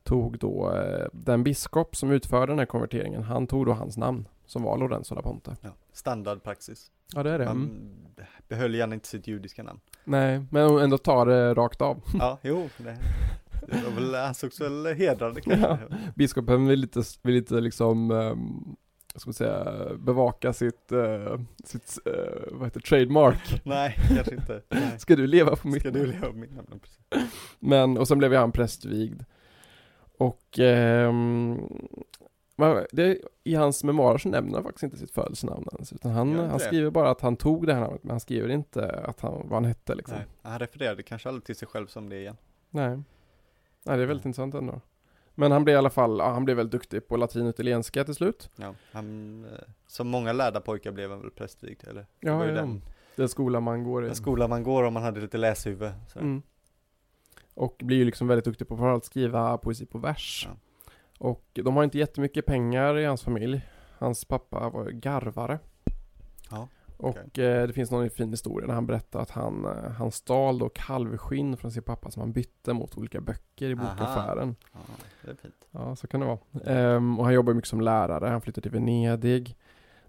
[0.02, 4.28] tog då eh, den biskop som utförde den här konverteringen, han tog då hans namn
[4.46, 5.56] som var Lorenzo da Ponte.
[5.60, 5.70] Ja.
[5.92, 6.90] Standardpraxis.
[7.14, 7.44] Ja det är det.
[7.44, 7.58] Mm.
[7.58, 9.80] Man behöll gärna inte sitt judiska namn.
[10.04, 12.02] Nej, men ändå tar det rakt av.
[12.18, 12.96] Ja, jo, det,
[13.68, 15.66] det var väl, ansågs väl hedrande kanske.
[15.90, 15.96] Ja.
[16.14, 18.76] Biskopen vill lite, vill lite liksom, um,
[19.20, 23.60] ska man säga, bevaka sitt, eh, sitt eh, vad heter trademark.
[23.64, 24.62] Nej, kanske inte.
[24.68, 24.98] Nej.
[24.98, 26.80] Ska du leva på mitt Ska du leva på mitt namn?
[26.80, 27.00] Precis.
[27.58, 29.22] Men, och sen blev han prästvigd.
[30.18, 30.58] Och
[32.56, 36.38] men det, i hans memoarer så nämner han faktiskt inte sitt födelsenamn ens, utan han,
[36.38, 39.32] han skriver bara att han tog det här namnet, men han skriver inte att han,
[39.32, 40.16] vad han hette liksom.
[40.16, 42.36] Nej, han refererade kanske aldrig till sig själv som det igen.
[42.70, 43.02] Nej.
[43.82, 44.80] Nej, det är väldigt intressant ändå.
[45.34, 48.04] Men han blev i alla fall, ja, han blev väldigt duktig på latin och italienska
[48.04, 48.50] till slut.
[48.56, 49.50] Ja, han, eh,
[49.86, 52.00] som många lärda pojkar blev han väl prästvigd, eller?
[52.00, 52.56] Det Ja, var ju ja.
[52.56, 52.82] den,
[53.16, 54.06] Den skola man går i.
[54.06, 55.92] den skola man går om man hade lite läshuvud.
[56.16, 56.42] Mm.
[57.54, 60.48] Och blir ju liksom väldigt duktig på framförallt skriva poesi på vers.
[60.50, 60.56] Ja.
[61.18, 63.60] Och de har inte jättemycket pengar i hans familj.
[63.98, 65.58] Hans pappa var garvare.
[66.50, 70.10] Ja, Och eh, det finns någon fin historia där han berättar att han, eh, han
[70.10, 73.82] stal då kalvskinn från sin pappa som han bytte mot olika böcker i Aha.
[73.82, 74.56] bokaffären.
[74.72, 74.78] ja,
[75.24, 75.54] det är fint.
[75.70, 76.38] Ja, så kan det vara.
[76.66, 78.28] Ehm, och han jobbar mycket som lärare.
[78.28, 79.56] Han flyttar till Venedig.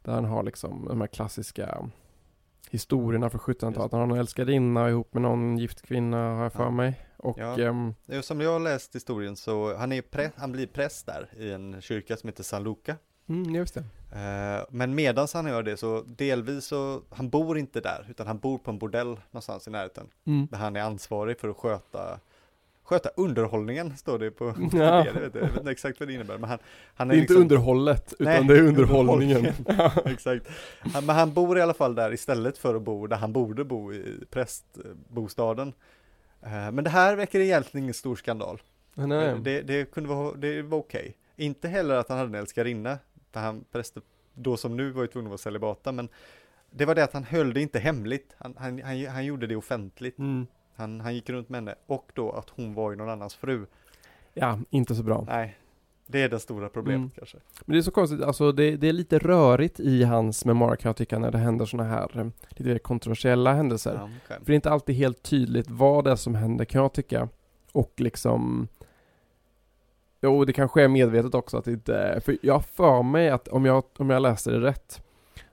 [0.02, 1.90] Där han har liksom de här klassiska
[2.70, 3.92] historierna från 1700-talet.
[3.92, 6.70] Han har en älskarinna ihop med någon gift kvinna har jag för Ja.
[6.72, 7.00] mig.
[7.18, 7.60] Och Ja.
[7.60, 11.06] ehm, Det är Som jag har läst historien så, han, är prä, han blir präst
[11.06, 12.96] där i en kyrka som heter San Luca.
[13.30, 13.84] Mm, just det.
[14.20, 18.38] Eh, men medans han gör det så delvis så, han bor inte där, utan han
[18.38, 20.08] bor på en bordell någonstans i närheten.
[20.26, 20.48] Mm.
[20.52, 22.20] Där han är ansvarig för att sköta
[22.88, 25.06] Sköta underhållningen, står det på Ja.
[25.06, 26.60] jag, vet, inte- jag vet inte exakt vad det innebär, men han,
[26.96, 29.46] han Det är inte liksom- underhållet, utan Nej, det är underhållningen.
[30.06, 30.46] Exakt.
[30.80, 33.64] Han, men han bor i alla fall där istället för att bo där han borde
[33.64, 35.74] bo i prästbostaden.
[36.42, 38.62] Eh, Men det här väcker egentligen ingen stor skandal.
[38.94, 39.36] Nej.
[39.42, 41.16] Det, det kunde vara, det var okej.
[41.36, 42.98] Inte heller att han hade en älskarinna,
[43.36, 46.10] för han präster då som nu var ju tvungen att vara celibata, men
[46.72, 48.36] det var det att han höll det inte hemligt.
[48.38, 50.20] Han, han, han, han gjorde det offentligt.
[50.20, 50.48] Mm.
[50.76, 53.66] Han, han gick runt med henne och då att hon var ju någon annans fru.
[54.34, 55.24] Ja, inte så bra.
[55.28, 55.58] Nej,
[56.08, 57.10] det är det stora problemet Mm.
[57.16, 57.38] kanske.
[57.66, 60.90] Men det är så konstigt, alltså det, det är lite rörigt i hans memoarer kan
[60.90, 63.94] jag tycka när det händer sådana här eh, lite mer kontroversiella händelser.
[63.94, 64.38] Ja, okej.
[64.40, 67.30] För det är inte alltid helt tydligt vad det är som händer kan jag tycka.
[67.72, 68.68] Och liksom
[70.26, 73.48] Jo, det kanske är medvetet också att det inte för jag har för mig att
[73.48, 75.02] om jag, om jag läser det rätt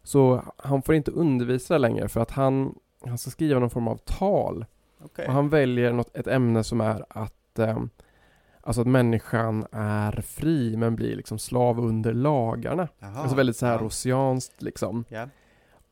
[0.02, 3.96] Så han får inte undervisa längre för att han, han ska skriva någon form av
[3.96, 4.64] tal
[5.04, 5.26] Okej.
[5.26, 7.78] Och han väljer något, ett ämne som är att eh,
[8.64, 12.88] Alltså att människan är fri men blir liksom slav under lagarna.
[12.98, 14.38] Jaha, alltså väldigt så här ja.
[14.58, 15.04] liksom.
[15.08, 15.28] Ja,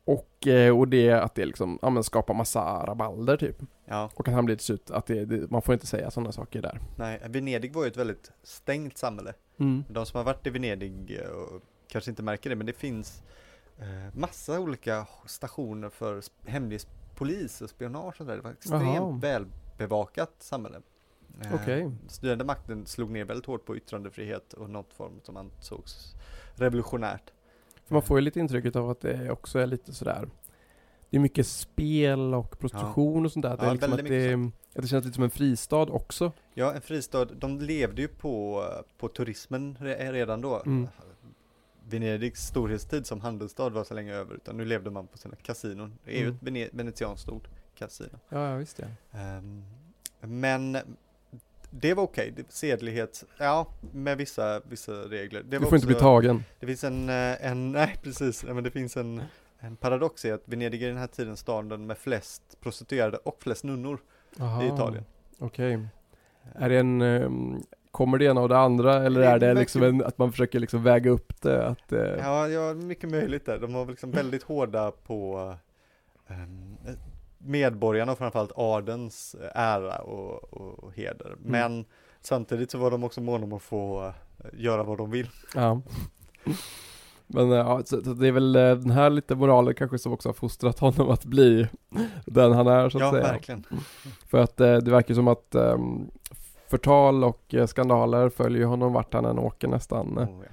[0.05, 3.55] Och, eh, och det att det liksom, ja men skapar massa rabalder typ.
[3.85, 6.61] ja, Och att han blir till att det, det, man får inte säga sådana saker
[6.61, 6.79] där.
[6.97, 9.33] nej, Venedig var ju ett väldigt stängt samhälle.
[9.57, 9.83] Mm.
[9.89, 11.27] De som har varit i Venedig eh,
[11.87, 13.23] kanske inte märker det, men det finns
[13.79, 16.81] eh, massa olika stationer för hemlig
[17.15, 18.35] polis och spionage och sådär.
[18.35, 19.19] Det var extremt Jaha.
[19.21, 20.81] välbevakat samhälle.
[21.41, 21.91] Eh, Okej.
[22.07, 26.15] Styrande makten slog ner väldigt hårt på yttrandefrihet och något form som ansågs
[26.55, 27.31] revolutionärt.
[27.91, 30.29] Man får ju lite intrycket av att det också är lite sådär
[31.09, 33.57] Det är mycket spel och prostitution och sånt där.
[33.57, 34.33] Det, Ja, liksom att, det,
[34.75, 36.31] att det känns lite som en fristad också.
[36.53, 38.63] Ja, en fristad, de levde ju på,
[38.97, 40.61] på turismen re- redan då.
[40.65, 40.87] Mm.
[41.89, 45.93] Venedigs storhetstid som handelsstad var så länge över, utan nu levde man på sina kasinon.
[46.05, 46.35] Det är ju Mm.
[46.35, 48.19] ett vene- venetianskt stort kasino.
[48.29, 49.19] Ja, ja visst ja.
[49.19, 49.63] Ehm,
[50.21, 50.77] men
[51.73, 55.43] det var okej, det- sedlighet, ja, med vissa, vissa regler.
[55.43, 56.43] Det Du får inte bli tagen.
[56.59, 59.21] Det finns en, eh, en nej precis, men det finns en,
[59.59, 63.63] en paradox i att Venedig är den här tiden staden med flest prostituerade och flest
[63.63, 63.99] nunnor
[64.39, 64.63] Aha.
[64.63, 65.05] i Italien.
[65.39, 65.79] Okej.
[66.55, 69.59] Är det en, ehm, kommer det ena av det andra eller Det är det verkar-
[69.59, 71.67] liksom en, att man försöker liksom väga upp det?
[71.67, 73.57] Att, eh, Ja, ja, mycket möjligt där.
[73.59, 75.53] De var liksom väldigt hårda på
[76.27, 76.77] ehm,
[77.43, 81.35] medborgarna och framförallt adens ära och, och, och heder.
[81.39, 81.85] Men
[82.21, 84.05] samtidigt så var de också måna om att få
[84.39, 85.29] eh, göra vad de vill.
[85.55, 85.81] Ja.
[87.27, 90.13] Men eh, ja, så, så det är väl eh, den här lite moralen kanske som
[90.13, 91.67] också har fostrat honom att bli
[92.25, 93.23] den han är så att Ja, säga.
[93.23, 93.65] verkligen.
[94.27, 96.11] För att eh, det verkar som att ehm,
[96.69, 100.19] förtal och eh, skandaler följer honom vart han än åker nästan.
[100.19, 100.51] Oh, ja.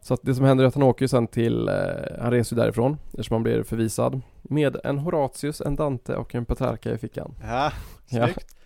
[0.00, 1.74] Så att det som händer är att han åker ju sen till, eh,
[2.20, 6.90] han reser därifrån eftersom han blir förvisad med en Horatius, en Dante och en Petrarca
[6.92, 7.34] i fickan.
[7.42, 7.72] Ja,
[8.08, 8.26] Ja.
[8.26, 8.56] snyggt.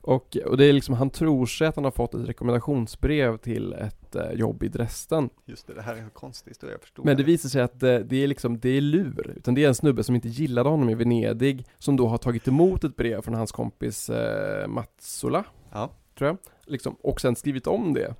[0.00, 3.72] Och, och det är liksom, han tror sig att han har fått ett rekommendationsbrev till
[3.72, 5.30] ett eh, jobb i Dresden.
[5.44, 7.82] Just det, det här är en konstig historia, jag förstod Men det visar sig att
[7.82, 9.34] eh, det är liksom, det är lur.
[9.36, 12.48] Utan det är en snubbe som inte gillade honom i Venedig, som då har tagit
[12.48, 15.90] emot ett brev från hans kompis eh, Matsola, Ja.
[16.18, 16.36] tror jag.
[16.66, 18.14] Liksom, och sen skrivit om det.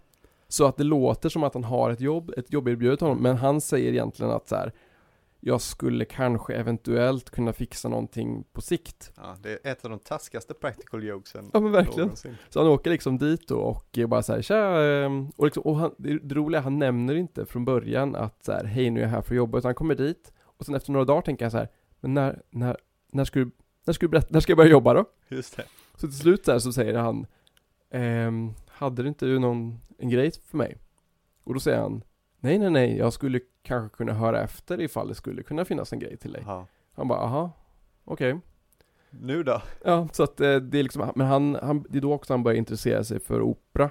[0.48, 3.60] Så att det låter som att han har ett jobb, ett jobberbjudet honom, men han
[3.60, 4.72] säger egentligen att så här,
[5.40, 9.12] jag skulle kanske eventuellt kunna fixa någonting på sikt.
[9.16, 12.00] Ja, det är ett av de taskigaste practical jokesen Ja men verkligen.
[12.00, 12.36] någonsin.
[12.48, 15.76] Så han åker liksom dit då och bara så här, tja, ehm", och, liksom, och
[15.76, 19.04] han, det, det roliga, han nämner inte från början att så här, hej nu är
[19.04, 21.44] jag här för att jobba, utan han kommer dit och sen efter några dagar tänker
[21.44, 21.68] han så här,
[22.00, 22.76] men när, när,
[23.12, 23.50] när ska du,
[23.84, 25.04] när ska du berätta, när ska jag börja jobba då?
[25.28, 25.64] Just det.
[25.94, 27.26] Så till slut där så säger han,
[27.90, 30.76] ehm, hade du inte någon, en grej för mig?
[31.44, 32.02] Och då säger han,
[32.40, 35.98] nej nej nej, jag skulle kanske kunna höra efter ifall det skulle kunna finnas en
[35.98, 36.42] grej till dig.
[36.46, 36.66] Jaha.
[36.94, 37.50] Han bara, aha,
[38.04, 38.40] okej.
[39.10, 39.62] Nu då?
[39.84, 42.42] Ja, så att eh, det är liksom, men han, han, det är då också han
[42.42, 43.90] börjar intressera sig för opera.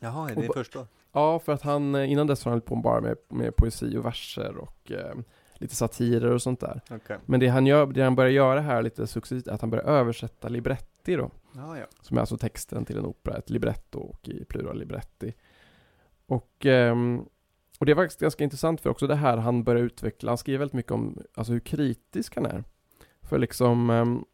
[0.00, 0.86] Jaha, är det ba- först då?
[1.12, 3.96] Ja, för att han, eh, innan dess har han hållit på bara med, med poesi
[3.96, 5.14] och verser och eh,
[5.54, 6.80] lite satirer och sånt där.
[6.90, 7.18] Okej.
[7.26, 9.84] Men det han gör, det han börjar göra här lite successivt är att han börjar
[9.84, 11.30] översätta libretti då.
[11.54, 11.84] Ja, ja.
[12.00, 15.34] Som är alltså texten till en opera, ett libretto och i plural libretti.
[16.26, 17.24] Och, ehm,
[17.78, 20.58] och det var faktiskt ganska intressant för också det här han börjar utveckla, han skriver
[20.58, 22.64] väldigt mycket om alltså hur kritisk han är.
[23.22, 24.24] För liksom ehm,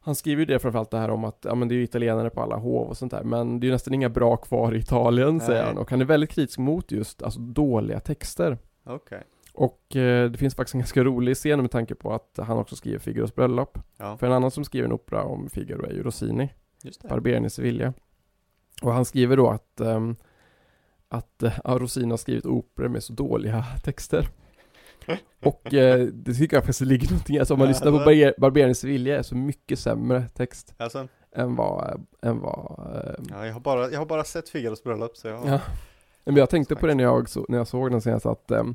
[0.00, 2.30] han skriver ju det framförallt det här om att ja, men det är ju italienare
[2.30, 4.78] på alla hov och sånt där men det är ju nästan inga bra kvar i
[4.78, 5.68] Italien säger Nej.
[5.68, 8.58] han och han är väldigt kritisk mot just alltså dåliga texter.
[8.84, 9.22] Okej.
[9.54, 12.76] Och eh, det finns faktiskt en ganska rolig scen med tanke på att han också
[12.76, 13.78] skriver Figaros bröllop.
[13.96, 16.48] Ja, För en annan som skriver en opera om Figaro är ju Rossini.
[17.08, 17.92] Barberaren i Sevilla.
[18.82, 20.16] Och han skriver då att, ehm,
[21.12, 24.28] att Rossini har skrivit operor med så dåliga texter.
[25.44, 28.34] Och eh, det tycker jag faktiskt ligger någonting, alltså om man Ja, lyssnar på Barber-
[28.38, 33.46] Barberaren i Sevilla är så mycket sämre text Alltså, än vad, än vad ehm, ja,
[33.46, 35.48] jag, har bara, jag har bara sett Figaros bröllop så jag har...
[35.48, 35.60] Ja.
[36.24, 38.74] Men jag tänkte på det när jag, så, när jag såg den senast att ehm,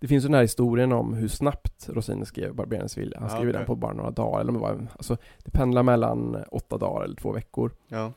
[0.00, 3.16] det finns ju den här historien om hur snabbt Rossini skrev Barberaren i Sevilla.
[3.18, 3.52] Han Ja, skrev okej.
[3.58, 7.04] den på bara några dagar, eller om det var, alltså det pendlar mellan åtta dagar
[7.04, 7.72] eller två veckor.
[7.88, 8.12] Ja.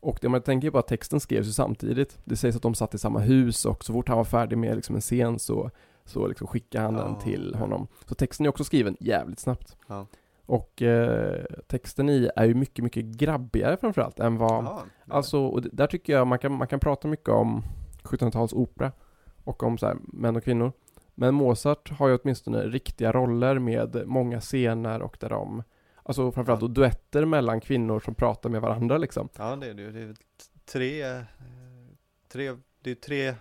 [0.00, 2.18] Och det man tänker på att texten skrevs ju samtidigt.
[2.24, 4.76] Det sägs att de satt i samma hus och så fort han var färdig med
[4.76, 5.70] liksom en scen så,
[6.04, 7.58] så liksom skickade han den Ja, till ja.
[7.58, 7.86] honom.
[8.08, 9.76] Så texten är också skriven jävligt snabbt.
[9.86, 10.06] Ja.
[10.46, 14.82] Och eh, texten i är ju mycket, mycket grabbigare framförallt än vad Jaha.
[15.08, 17.62] Alltså, och där tycker jag man kan, man kan prata mycket om
[18.02, 18.92] 1700-tals opera
[19.44, 20.72] och om så här, män och kvinnor.
[21.14, 25.62] Men Mozart har ju åtminstone riktiga roller med många scener och där de,
[26.10, 26.68] alltså framförallt Ja.
[26.68, 29.28] då duetter mellan kvinnor som pratar med varandra liksom.
[29.38, 29.92] Ja, det är det ju.
[29.92, 30.14] Det är
[30.64, 31.20] tre, eh,
[32.32, 33.34] tre, det är tre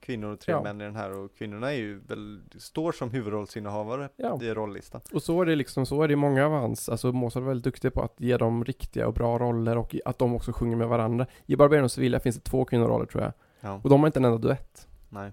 [0.00, 0.62] kvinnor och tre Ja.
[0.62, 4.38] män i den här och kvinnorna är ju väl, står som huvudrollsinnehavare Ja.
[4.42, 5.00] i rollistan.
[5.14, 7.64] Och så är det liksom, så är det många av hans, alltså Mozart är väldigt
[7.64, 10.88] duktig på att ge dem riktiga och bra roller och att de också sjunger med
[10.88, 11.26] varandra.
[11.46, 13.32] I Barberino och Sevilla finns det två kvinnoroller tror jag.
[13.60, 14.88] Ja, Och de har inte en enda duett.
[15.08, 15.32] nej.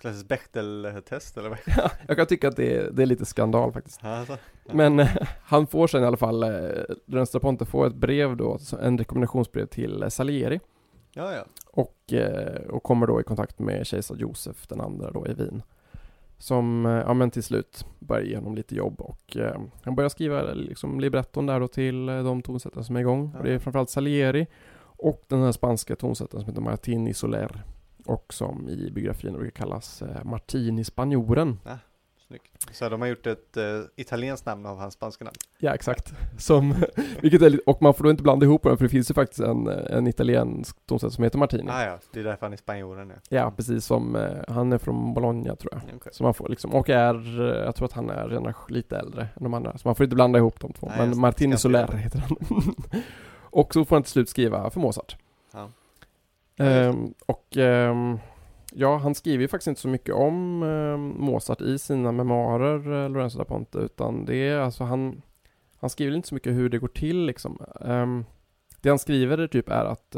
[0.00, 1.58] Klassiskt Bechdel-test eller vad?
[2.06, 4.04] jag kan tycka att det är, det är lite skandal faktiskt.
[4.04, 4.38] Alltså,
[4.72, 5.08] Men eh,
[5.42, 6.50] han får sen i alla fall, eh,
[7.06, 10.60] Lorenzo da Ponte får ett brev då, en rekommendationsbrev till eh, Salieri
[11.12, 11.44] ja, ja.
[11.66, 12.12] och,
[12.70, 15.62] och kommer då i kontakt med kejsar Josef den andra då i Wien.
[16.38, 20.42] Som, ja men till slut börjar ge honom lite jobb och eh, han börjar skriva
[20.42, 23.34] liksom libretton där då till de tonsättare som är igång.
[23.38, 24.46] Och det är framförallt Salieri
[24.80, 27.64] och den här spanska tonsättaren som heter Martini Soler
[28.08, 31.58] och som i biografin brukar kallas eh, Martini spanjoren.
[32.28, 32.68] Snyggt.
[32.72, 33.64] Så de har gjort ett eh,
[33.96, 35.36] italienskt namn av hans spanska namn.
[35.58, 36.12] Ja, exakt.
[36.38, 36.74] Som,
[37.22, 39.40] vilket är, och man får då inte blanda ihop dem, för det finns ju faktiskt
[39.40, 41.70] en, en italiensk tonsättare som heter Martini.
[41.70, 43.16] Ah, ja, det är därför han är spanjoren ja.
[43.28, 45.96] Ja, precis som, eh, han är från Bologna tror jag.
[45.96, 46.12] Okej.
[46.12, 49.22] Så man får liksom, och är, eh, jag tror att han är redan lite äldre
[49.22, 49.78] än de andra.
[49.78, 50.86] Så man får inte blanda ihop de två.
[50.86, 52.36] Nej, Men Martini Soler heter han.
[53.42, 55.16] och så får han till slut skriva för Mozart.
[55.52, 55.68] Ja.
[56.58, 58.18] Ehm, och ehm,
[58.72, 63.10] ja, han skriver ju faktiskt inte så mycket om ehm, Mozart i sina memoarer, eh,
[63.10, 65.22] Lorenzo da Ponte, utan det är alltså han,
[65.76, 67.58] han skriver inte så mycket hur det går till liksom.
[68.80, 70.16] Det han skriver typ är att,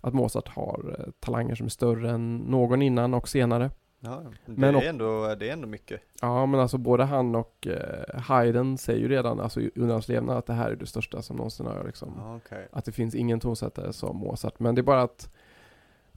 [0.00, 3.70] att Mozart har eh, talanger som är större än någon innan och senare.
[4.02, 6.00] Ja, det, Men är ändå, det är ändå mycket.
[6.20, 10.36] Ja, men alltså både han och eh, Haydn säger ju redan, alltså under hans levnad,
[10.36, 12.68] att det här är det största som någonsin har liksom, okej.
[12.72, 14.58] att det finns ingen tonsättare som Mozart.
[14.58, 15.30] Men det är bara att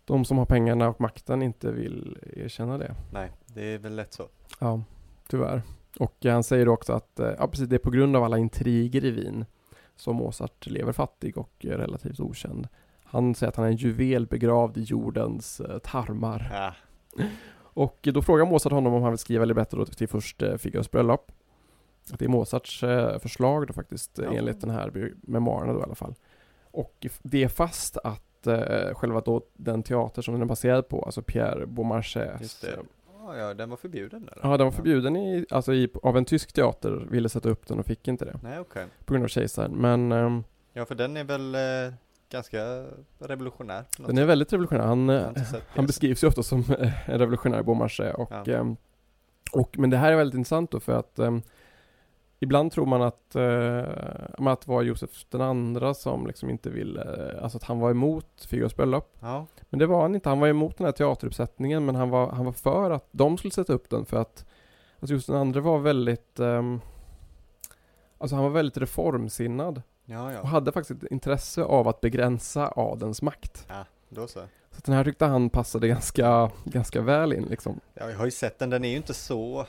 [0.06, 2.96] de som har pengarna och makten inte vill erkänna det.
[3.12, 4.28] Nej, det är väl lätt så.
[4.60, 4.82] Ja,
[5.28, 5.62] tyvärr.
[6.00, 8.38] Och eh, han säger också att, eh, ja precis, det är på grund av alla
[8.38, 9.46] intriger i Wien
[9.96, 12.68] som Mozart lever fattig och eh, relativt okänd.
[13.04, 16.50] Han säger att han är en juvel begravd i jordens tarmar.
[16.54, 16.74] Ja,
[17.56, 21.32] Och då frågar Mozart honom om han vill skriva libretto till först Figaros bröllop.
[22.14, 22.80] Att det är Mozarts
[23.22, 24.34] förslag då faktiskt, Ja.
[24.34, 26.16] enligt den här memoarerna då i alla fall.
[26.72, 31.02] Och det är fast att eh, själva då den teater som den är baserad på,
[31.04, 32.80] alltså Pierre Beaumarchais eh,
[33.38, 34.38] Ja, den var förbjuden där.
[34.44, 37.80] Ja, den var förbjuden i, alltså i, av en tysk teater, ville sätta upp den
[37.80, 38.40] och fick inte det.
[38.44, 38.86] Nej, okej.
[39.06, 39.72] På grund av kejsaren.
[39.72, 41.94] Men ehm, Ja, för den är väl eh,
[42.30, 42.86] ganska
[43.20, 43.84] revolutionär.
[43.98, 44.84] på något den är väldigt revolutionär.
[44.84, 45.30] Han, eh,
[45.68, 48.54] han beskrivs ju ofta som eh, en revolutionär Beaumarchais och, Ja.
[48.54, 48.76] ehm,
[49.52, 51.42] och Men det här är väldigt intressant då för att ehm,
[52.44, 57.34] Ibland tror man att, eh, att det var Josef den andra som liksom inte ville,
[57.42, 59.18] alltså att han var emot Figaros bröllop.
[59.20, 62.32] Ja, Men det var han inte, han var emot den här teateruppsättningen men han var,
[62.32, 64.46] han var för att de skulle sätta upp den för att
[65.00, 66.82] Alltså just den andra var väldigt ehm,
[68.18, 70.44] Alltså han var väldigt reformsinnad ja, och ja.
[70.44, 73.66] hade faktiskt ett intresse av att begränsa adelns makt.
[73.70, 74.40] Ja, då så.
[74.72, 77.80] Så den här tyckte han passade ganska, ganska väl in liksom.
[77.94, 78.70] Ja, jag har ju sett den.
[78.70, 79.66] Den är ju inte så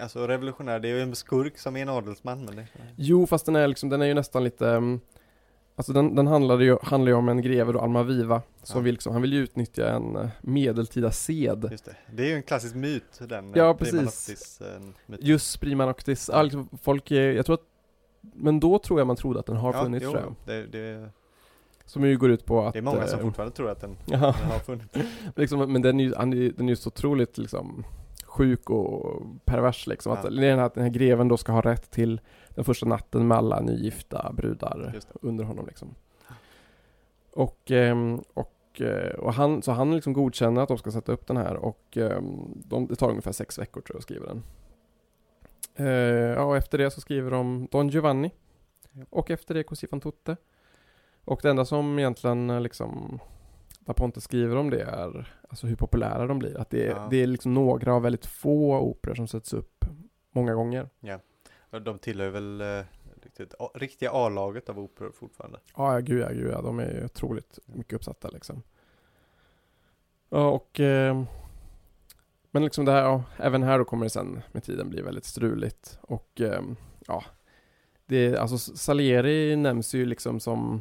[0.00, 0.80] Alltså revolutionär.
[0.80, 2.44] Det är ju en skurk som är en adelsman.
[2.44, 2.66] Men det...
[2.96, 5.00] Jo, fast den är liksom, den är ju nästan lite ehm,
[5.76, 8.84] Alltså den, den handlar ju, handlar ju om en greve då, Almaviva, som Ja.
[8.84, 11.68] vill liksom, han vill ju utnyttja en eh, medeltida sed.
[11.70, 11.96] Just det.
[12.12, 13.20] Det är ju en klassisk myt.
[13.28, 13.92] Den Ja, eh, precis.
[13.92, 15.20] Primanoptis, eh, myt.
[15.22, 17.64] Just Prima Noctis, ja, liksom, folk är, jag tror att
[18.20, 20.34] Men då tror jag man trodde att den har ja, funnits jo, tror jag.
[20.54, 21.10] det, det,
[21.84, 24.16] Som ju går ut på att det är många som fortfarande tror att den, Ja,
[24.16, 24.94] den har funnits.
[25.36, 27.84] liksom, men den är ju, han är, ju- den är ju så otroligt liksom
[28.38, 30.12] sjuk och pervers liksom.
[30.12, 30.30] Att Ja.
[30.30, 33.60] den här, den här greven då ska ha rätt till den första natten med alla
[33.60, 35.94] nygifta brudar under honom liksom.
[37.32, 41.26] Och, ehm, och, eh, och han, så han liksom godkänner att de ska sätta upp
[41.26, 44.42] den här och ehm, de, det tar ungefär sex veckor tror jag att skriva den.
[45.76, 45.86] Eh,
[46.36, 48.30] ja, och efter det så skriver de Don Giovanni.
[49.10, 50.36] Och efter det Così fan tutte.
[51.24, 53.18] Och det enda som egentligen eh, liksom
[53.88, 56.58] Da Ponte skriver om det är alltså hur populära de blir.
[56.60, 57.08] Att det är, Ja.
[57.10, 59.84] det är liksom några av väldigt få operor som sätts upp
[60.30, 60.88] många gånger.
[61.70, 62.80] Och De tillhör väl eh,
[63.22, 65.60] riktigt, a, riktiga A-laget av operor fortfarande.
[65.76, 66.62] Ja, ja, gud ja, gud ja.
[66.62, 68.62] De är ju otroligt mycket uppsatta liksom.
[70.28, 70.80] Ja, och...
[70.80, 71.22] Eh,
[72.50, 75.24] men liksom det här, ja, även här då kommer det sen med tiden bli väldigt
[75.24, 75.98] struligt.
[76.02, 76.62] Och eh,
[77.06, 77.24] ja,
[78.06, 80.80] det, alltså Salieri nämns ju liksom som...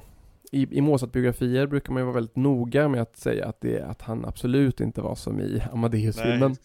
[0.51, 4.01] I, i Mozart-biografier brukar man ju vara väldigt noga med att säga att, det, att
[4.01, 6.55] han absolut inte var som i Amadeus-filmen.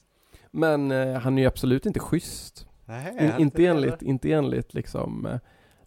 [0.51, 2.66] Men eh, han är ju absolut inte schysst.
[2.85, 5.38] Nej, In, inte, enligt, inte enligt liksom eh,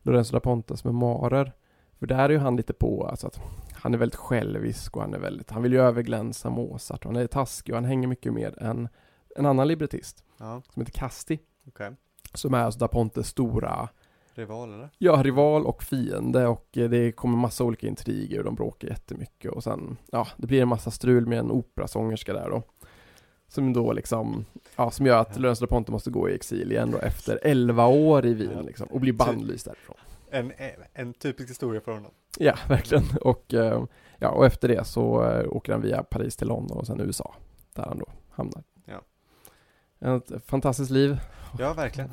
[0.02, 1.52] Lorenzo da Pontes memoarer.
[2.00, 3.40] För där är ju han lite på, alltså att
[3.74, 7.22] han är väldigt självisk och han är väldigt, han vill ju överglänsa Mozart och han
[7.22, 8.88] är taskig och han hänger mycket med en,
[9.36, 11.40] en annan librettist Ja, som heter Casti.
[11.68, 11.92] okej.
[12.34, 13.90] Som är alltså da Pontes stora,
[14.36, 14.90] Rival eller?
[14.98, 19.52] ja, rival och fiende och eh, det kommer massa olika intriger och de bråkar jättemycket
[19.52, 22.64] och sen, ja, det blir en massa strul med en operasångerska där då.
[23.48, 24.46] Som då liksom,
[24.76, 27.88] ja, som gör att Lorenzo da Ponte måste gå i exil igen då efter 11
[27.88, 28.62] år i Wien Ja.
[28.62, 29.96] liksom och bli bannlyst därifrån.
[30.30, 32.12] En, en, en typisk historia för honom.
[32.38, 33.04] Ja, verkligen.
[33.22, 33.84] Och, eh,
[34.20, 37.36] ja, och efter det så eh, åker han via Paris till London och sen USA.
[37.74, 38.64] Där han då hamnar.
[38.86, 39.02] Ja.
[40.18, 41.18] Ett fantastiskt liv.
[41.60, 42.10] Ja, verkligen.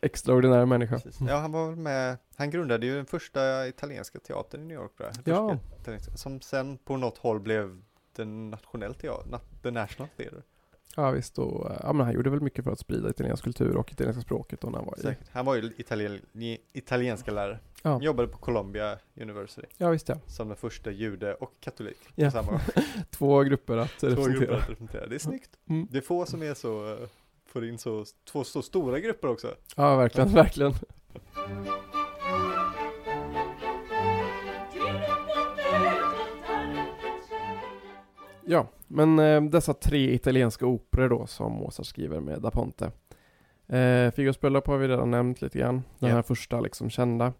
[0.00, 0.98] Extraordinär människa.
[0.98, 1.20] precis.
[1.28, 4.96] ja, han var väl med, han grundade ju den första italienska teatern i New York
[4.96, 5.36] tror jag.
[5.36, 5.98] Ja.
[6.16, 7.82] Som sen på något håll blev
[8.16, 10.42] den nationell teater, na- the national theater.
[10.96, 13.92] Ja visst, och, ja, men han gjorde väl mycket för att sprida italiensk kultur och
[13.92, 15.16] italienska språket då när han var i...
[15.30, 16.20] Han var ju italien,
[16.72, 17.58] italienska lärare.
[17.82, 18.02] Ja.
[18.02, 20.16] Jobbade på Columbia University Ja visst ja.
[20.26, 21.98] som den första jude och katolik.
[22.14, 22.30] Ja.
[22.30, 22.60] Samma.
[23.10, 24.56] Två grupper att Två grupper representera.
[24.56, 25.06] att representera.
[25.06, 25.50] Det är snyggt.
[25.68, 25.88] Mm.
[25.90, 27.08] Det är få som är så, eh,
[27.54, 29.54] får in så, två så stora grupper också.
[29.76, 30.72] Ja verkligen, verkligen.
[38.46, 42.84] Ja, men eh, dessa tre italienska operor då som Mozart skriver med Da Ponte.
[43.68, 45.82] Eh, Figaros bröllop har vi redan nämnt lite grann.
[45.98, 46.14] Den Ja.
[46.14, 47.32] här första liksom kända.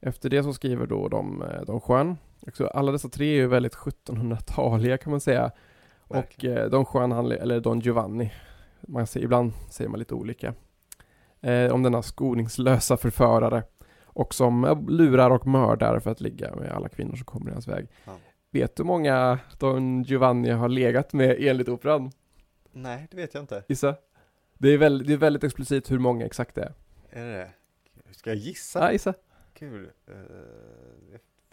[0.00, 2.16] Efter det så skriver då de eh, Don Juan.
[2.46, 5.50] Också, alla dessa tre är ju väldigt 1700-taliga kan man säga.
[5.98, 6.58] Och Verkligen.
[6.58, 8.32] eh, Don Juan, han, eller Don Giovanni.
[8.88, 10.54] Man säger, ibland säger man lite olika.
[11.40, 13.62] Eh, om denna skoningslösa förförare.
[14.04, 17.68] Och som lurar och mördar för att ligga med alla kvinnor som kommer i hans
[17.68, 17.88] väg.
[18.04, 18.12] Ja.
[18.50, 22.12] Vet du hur många Don Giovanni har legat med enligt operan?
[22.72, 23.64] Nej, det vet jag inte.
[23.68, 23.96] Gissa?
[24.58, 26.74] Det är, väldigt, det är väldigt explicit hur många exakt det är.
[27.10, 27.50] Är det det?
[28.14, 28.78] Ska jag gissa?
[28.78, 29.14] Ja, gissa.
[29.54, 29.90] Kul.
[30.06, 30.14] Eh,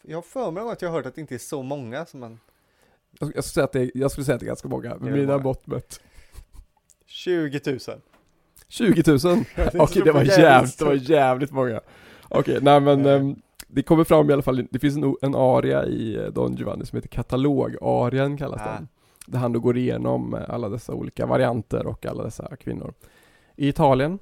[0.02, 2.20] jag har för mig att jag har hört att det inte är så många som
[2.20, 2.40] man...
[3.20, 5.14] Jag, skulle säga att det är, jag skulle säga att det är ganska många, med
[5.14, 6.02] mina mått mätt.
[7.18, 7.80] 20 000.
[8.68, 9.20] 20 000?
[9.56, 11.82] Det Okej, det var jävligt, det var jävligt många.
[12.30, 13.36] Okej, nej men ehm,
[13.68, 16.86] det kommer fram i alla fall, det finns en, en aria i eh, Don Giovanni
[16.86, 18.74] som heter katalog-arian kallas Ah.
[18.74, 18.88] den.
[19.28, 22.94] Där han då går igenom eh, alla dessa olika varianter och alla dessa kvinnor.
[23.56, 24.20] I Italien,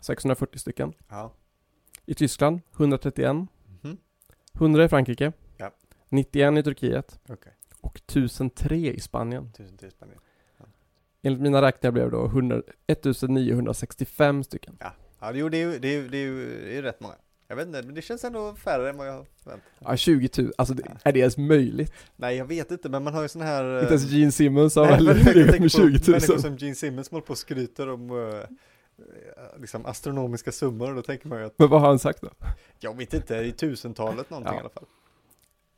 [0.00, 0.92] 640 stycken.
[1.08, 1.32] Ja.
[2.06, 3.36] I Tyskland, 131.
[3.82, 3.96] Mhm.
[4.54, 5.32] 100 i Frankrike.
[5.56, 5.70] Ja.
[6.08, 7.20] 91 i Turkiet.
[7.28, 7.52] Okej.
[7.80, 9.52] Och 1003 i Spanien.
[9.52, 10.18] Tusen till Spanien.
[11.22, 14.76] Enligt mina räkningar blev det då 100, 1965 stycken.
[15.20, 17.00] Ja, jo, det är ju, det är ju, det är ju, det är ju rätt
[17.00, 17.14] många.
[17.48, 20.52] Jag vet inte, men det känns ändå färre än vad jag förväntat Ja, 20 000,
[20.58, 20.92] alltså det, Ja.
[21.02, 21.92] är det ens möjligt?
[22.16, 23.74] Nej, jag vet inte, men man har ju sån här...
[23.76, 25.92] eh, Inte ens Gene Simmons har väl legat med på 20 000?
[26.06, 28.40] Människor som Gene Simmons håller på och skryter om eh,
[29.60, 32.28] liksom astronomiska summor då tänker man ju att, Men vad har han sagt då?
[32.78, 34.58] jag vet inte, i tusentalet någonting Ja.
[34.58, 34.84] i alla fall.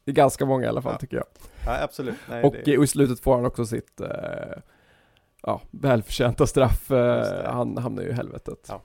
[0.04, 0.98] Det är ganska många i alla fall Ja.
[0.98, 1.26] tycker jag.
[1.66, 2.14] Ja, absolut.
[2.28, 4.08] Nej, Och, det, eh, och i slutet får han också sitt eh,
[5.42, 6.90] ja, välförtjänta straff.
[6.90, 8.66] Eh, han hamnar ju i helvetet.
[8.68, 8.80] Ja.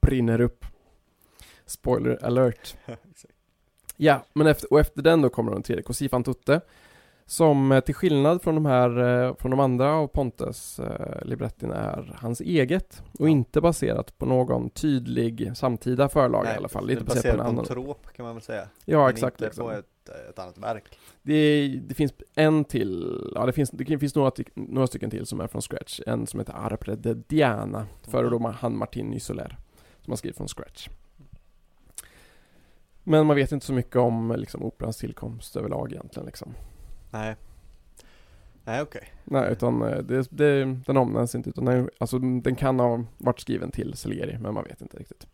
[0.00, 0.64] Brinner upp.
[1.66, 2.76] Spoiler alert.
[3.98, 6.60] Ja, men efter, och efter den då kommer den tredje, Così fan tutte.
[7.26, 11.70] Som eh, till skillnad från de här, eh, från de andra av Pontes eh, librettin
[11.70, 13.02] är hans eget.
[13.18, 13.30] Och Ja.
[13.30, 16.86] inte baserat på någon tydlig samtida förlaga Nej, i alla fall.
[16.86, 17.64] det är Lite baserat på en annan.
[17.64, 18.68] trop kan man väl säga.
[18.84, 19.34] Ja, men exakt.
[19.34, 19.64] inte Liksom.
[19.64, 20.98] på ett, ett annat verk.
[21.26, 25.40] Det, det finns en till, ja det finns, det finns några, några stycken till som
[25.40, 26.00] är från scratch.
[26.06, 29.58] En som heter Arpre de Diana, före då han Martin Nysoler,
[30.02, 30.88] som har skrivit från scratch.
[33.04, 36.54] Men man vet inte så mycket om liksom, operans tillkomst överlag egentligen liksom.
[37.10, 37.36] Nej.
[38.64, 39.12] Nej, okej.
[39.24, 43.40] Nej, utan eh, det, det, den omnämns inte, utan den, alltså, den kan ha varit
[43.40, 45.26] skriven till Salieri, men man vet inte riktigt.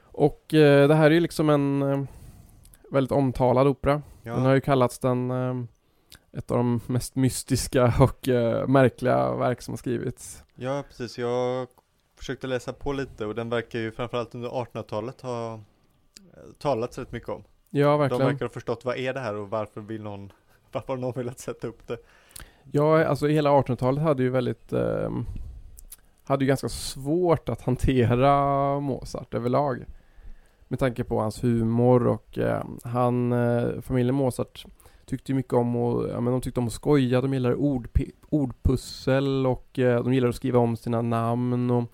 [0.00, 2.04] Och eh, det här är ju liksom en eh,
[2.90, 4.02] väldigt omtalad opera.
[4.22, 4.34] Ja.
[4.34, 5.54] Den har ju kallats den eh,
[6.32, 10.42] ett av de mest mystiska och eh, märkliga verk som har skrivits.
[10.54, 11.18] Ja, precis.
[11.18, 11.66] Jag
[12.16, 15.58] försökte läsa på lite och den verkar ju framförallt under 1800-talet ha eh,
[16.58, 17.44] talats rätt mycket om.
[17.70, 18.26] Ja, De verkligen.
[18.26, 20.32] verkar ha förstått vad är det här och varför vill någon,
[20.72, 21.98] varför har någon velat sätta upp det?
[22.72, 25.10] Ja, alltså hela 1800-talet hade ju väldigt eh,
[26.24, 29.84] hade ju ganska svårt att hantera Mozart överlag.
[30.68, 34.66] Med tanke på hans humor och eh, han, eh, familjen Mozart
[35.06, 39.46] tyckte mycket om att, ja men de tyckte om att skoja, de gillade ordpi- ordpussel
[39.46, 41.84] och eh, de gillade att skriva om sina namn och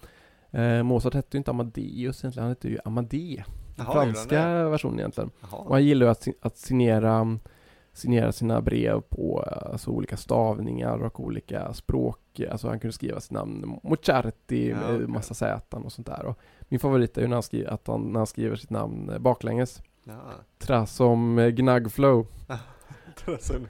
[0.59, 3.45] eh, Mozart hette ju inte Amadeus egentligen, han hette ju Amadé.
[3.77, 5.31] Den Jaha, franska versionen egentligen.
[5.41, 5.67] Och Jaha.
[5.71, 7.39] han gillar ju att, att signera,
[7.93, 12.41] signera sina brev på alltså, olika stavningar och olika språk.
[12.51, 16.25] Alltså han kunde skriva sitt namn Mocerti Ja, med massa sätan och sånt där.
[16.25, 16.39] Och
[16.75, 19.19] min favorit är ju när han, skriver, att han, när han skriver sitt namn eh,
[19.19, 19.83] baklänges.
[20.05, 20.15] Ja.
[20.59, 22.27] Tra som eh, Gnagflow,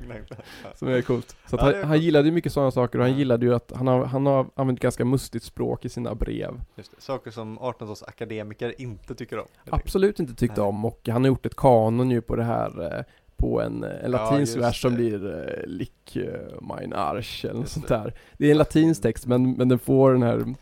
[0.05, 0.30] gnäggt.
[0.30, 0.36] Ja.
[0.74, 1.36] som är coolt.
[1.50, 3.18] Så Ja, han, han gillade ju mycket sådana saker och han Ja.
[3.18, 6.61] gillade ju att han har, han har använt ganska mustigt språk i sina brev.
[6.98, 9.46] Saker som 1800-tals akademiker inte tycker om.
[9.70, 10.68] Absolut inte tyckte Nej.
[10.68, 13.05] om och han har gjort ett kanon ju på det här eh,
[13.36, 17.44] på en, eh, en Ja, latinsk just vers som blir eh, Lick eh, mein Arsch
[17.44, 18.14] eller något sånt där.
[18.38, 20.55] Det är en latinsk text men, men den får den här,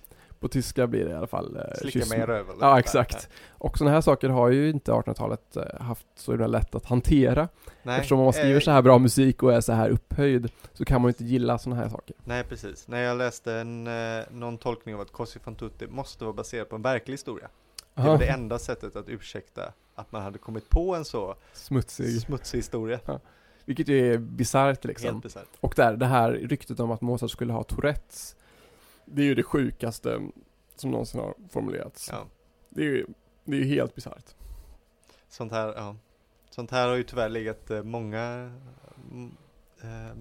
[0.43, 2.57] på tyska blir det i alla fall eh, Slicka kyss- mig i röven.
[2.61, 3.29] Ja exakt.
[3.51, 7.49] Och sådana här saker har ju inte 1800-talet eh, haft så himla lätt att hantera.
[7.83, 10.51] Nej, Eftersom om man skriver eh, så här bra musik och är så här upphöjd
[10.73, 12.17] så kan man ju inte gilla sådana här saker.
[12.25, 12.89] Nej, precis.
[12.89, 16.69] När jag läste en, eh, någon tolkning av att Così fan tutte måste vara baserad
[16.69, 17.49] på en verklig historia.
[17.95, 22.21] Det var det enda sättet att ursäkta att man hade kommit på en så Smutsig.
[22.21, 23.01] smutsig historia.
[23.65, 25.11] Vilket ju är bisarrt liksom.
[25.11, 25.49] Helt bisarrt.
[25.61, 28.37] Och där, det här ryktet om att Mozart skulle ha Tourettes
[29.13, 30.21] Det är ju det sjukaste
[30.77, 32.09] som någonsin har formulerats.
[32.13, 32.27] Ja.
[32.69, 33.07] Det är ju,
[33.45, 34.35] det är ju helt bisarrt.
[35.29, 35.97] Sånt här, ja.
[36.51, 38.53] Sånt här har ju tyvärr legat eh, många
[39.11, 39.37] mm,
[39.83, 40.17] eh,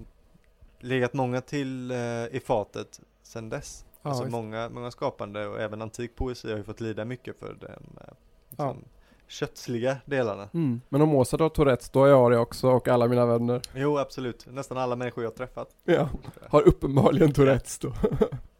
[0.80, 1.96] legat många till eh,
[2.30, 3.84] i fatet sedan dess.
[4.02, 4.32] Ja, alltså visst.
[4.32, 8.14] många, många skapande och även antik poesi har ju fått lida mycket för den eh,
[8.48, 8.84] liksom,
[9.26, 10.48] kötsliga delarna.
[10.54, 10.80] Mm.
[10.88, 13.62] Men om Mozart har Tourettes, då har jag det också och alla mina vänner.
[13.74, 14.46] Jo, absolut.
[14.50, 15.68] Nästan alla människor jag har träffat.
[15.84, 16.08] Ja.
[16.48, 17.92] Har uppenbarligen Tourettes då.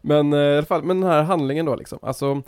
[0.00, 2.42] men eh, i alla fall, men den här handlingen då liksom, alltså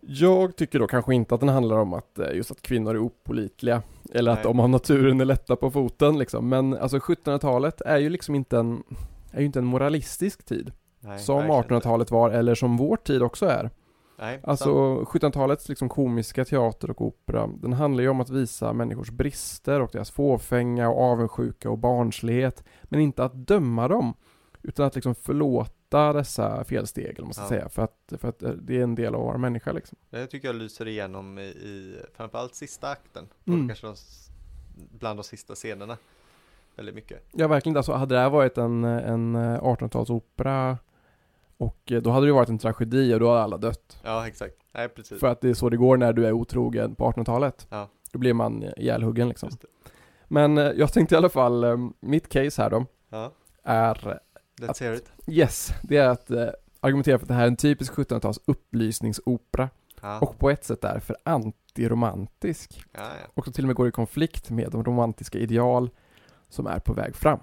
[0.00, 3.06] Jag tycker då kanske inte att den handlar om att eh, just att kvinnor är
[3.06, 3.82] opolitliga
[4.14, 4.44] Eller att Nej.
[4.44, 8.58] de av naturen är lätta på foten liksom, men alltså 1700-talet är ju liksom inte
[8.58, 8.82] en
[9.30, 11.74] Är ju inte en moralistisk tid Nej, Som verkligen inte.
[11.74, 13.70] 1800-talet var, eller som vår tid också är
[14.18, 14.40] Nej.
[14.42, 14.70] Alltså
[15.00, 19.90] 1700-talets liksom komiska teater och opera, den handlar ju om att visa människors brister och
[19.92, 24.14] deras fåfänga och avundsjuka och barnslighet, men inte att döma dem,
[24.62, 27.48] utan att liksom förlåta dessa felsteg, eller ska Ja.
[27.48, 29.98] säga, för att, för att det är en del av vara människa liksom.
[30.10, 33.28] Det tycker jag lyser igenom i, i framförallt sista akten.
[33.42, 33.68] Och Mm.
[33.68, 33.94] kanske de,
[34.98, 35.96] bland de sista scenerna.
[36.76, 37.22] Väldigt mycket.
[37.32, 37.76] Ja, verkligen.
[37.76, 40.76] Alltså, hade det här varit en, en 1800-talsopera
[41.56, 44.00] och eh, då hade det varit en tragedi och då hade alla dött.
[44.04, 44.54] Ja, exakt.
[44.72, 45.20] Nej, precis.
[45.20, 47.66] För att det är så det går när du är otrogen på 1800-talet.
[47.70, 47.88] Ja.
[48.12, 49.50] Då blir man ihjälhuggen liksom.
[50.28, 53.32] Men eh, jag tänkte i alla fall, eh, mitt case här då, Ja,
[53.62, 54.20] är
[54.62, 55.12] let's hear it.
[55.26, 56.48] Yes, det är att eh,
[56.80, 59.68] argumentera för att det här är en typisk 1700-tals upplysningsopera
[60.04, 62.82] Ja, och på ett sätt därför antiromantisk.
[62.92, 63.30] ja, ja.
[63.34, 65.90] Och som till och med går i konflikt med de romantiska ideal
[66.48, 67.38] som är på väg fram.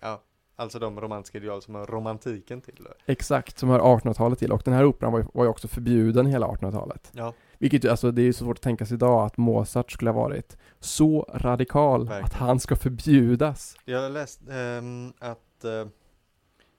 [0.00, 0.22] ja.
[0.58, 2.86] Alltså de romantiska ideal som har romantiken till.
[3.06, 4.52] Exakt, som hör 1800-talet till.
[4.52, 7.10] Och den här operan var ju, var ju också förbjuden hela 1800-talet.
[7.12, 9.92] Ja, Vilket ju, alltså det är ju så svårt att tänka sig idag att Mozart
[9.92, 12.24] skulle ha varit så radikal Verkligen.
[12.24, 13.76] att han ska förbjudas.
[13.84, 15.86] jag har läst ehm, att, eh,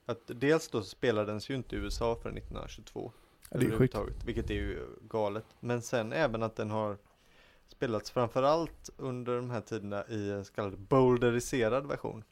[0.08, 3.12] att dels då spelades ju inte i USA förrän 1922.
[3.50, 3.96] Ja, det är sjukt.
[4.24, 5.44] Vilket är ju galet.
[5.60, 6.96] Men sen även att den har
[7.68, 12.24] spelats framförallt under de här tiderna i en så kallad bolderiserad version.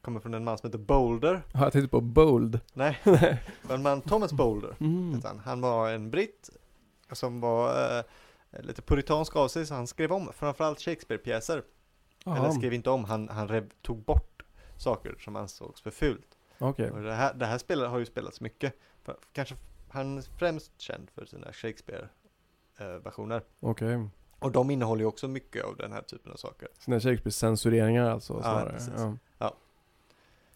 [0.00, 1.42] Kommer från en man som heter Boulder.
[1.52, 2.60] Ja, jag tänkte på Bold.
[2.72, 3.00] Nej,
[3.70, 4.76] en man Thomas Boulder.
[4.80, 5.20] Mm.
[5.24, 5.38] Han.
[5.38, 6.50] han var en britt
[7.12, 8.04] som var eh,
[8.62, 11.62] lite puritansk av sig så han skrev om framförallt Shakespeare-pjäser.
[12.26, 14.42] Eller skrev inte om, han, han rev, tog bort
[14.76, 16.33] saker som ansågs för fult.
[16.58, 18.74] Och det här, det här spelet har ju spelats mycket.
[19.32, 19.54] Kanske
[19.88, 23.42] han är främst känd för sina Shakespeare-versioner.
[23.60, 24.08] Okej.
[24.38, 26.68] och de innehåller ju också mycket av den här typen av saker.
[26.78, 28.92] Sina Shakespeare-censureringar alltså Ja, precis.
[28.96, 29.16] Ja.
[29.38, 29.54] Ja.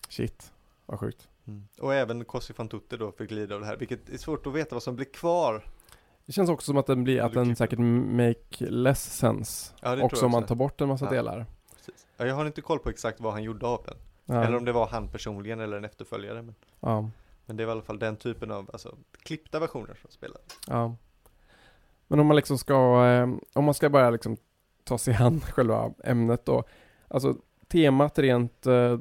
[0.08, 0.52] Shit,
[0.86, 1.28] vad sjukt.
[1.80, 4.52] Och även Cossi fan tutte då fick lida av det här, vilket är svårt att
[4.52, 5.64] veta vad som blir kvar.
[6.26, 7.56] Det känns också som att den blir, att den klipper.
[7.64, 9.72] säkert make less sense.
[9.82, 10.48] Ja, det också tror om jag man också.
[10.48, 11.10] tar bort en massa Ja.
[11.10, 11.46] delar.
[11.76, 12.06] Precis.
[12.16, 13.96] Ja, jag har inte koll på exakt vad han gjorde av den.
[14.30, 14.44] Ja.
[14.44, 16.42] Eller om det var han personligen eller en efterföljare.
[16.42, 17.10] Men, ja.
[17.46, 20.58] men det var i alla fall den typen av alltså, klippta versioner som spelades.
[20.66, 20.96] Ja.
[22.06, 24.36] Men om man liksom ska, eh, om man ska börja liksom
[24.84, 26.64] ta sig an själva ämnet då.
[27.08, 27.36] Alltså
[27.68, 28.98] temat rent, eh,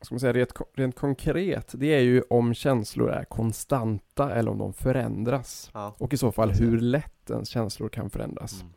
[0.00, 4.58] ska man säga, rent, rent konkret, det är ju om känslor är konstanta eller om
[4.58, 5.70] de förändras.
[5.74, 5.94] Ja.
[5.98, 8.60] Och i så fall hur lätt ens känslor kan förändras.
[8.60, 8.72] Mm.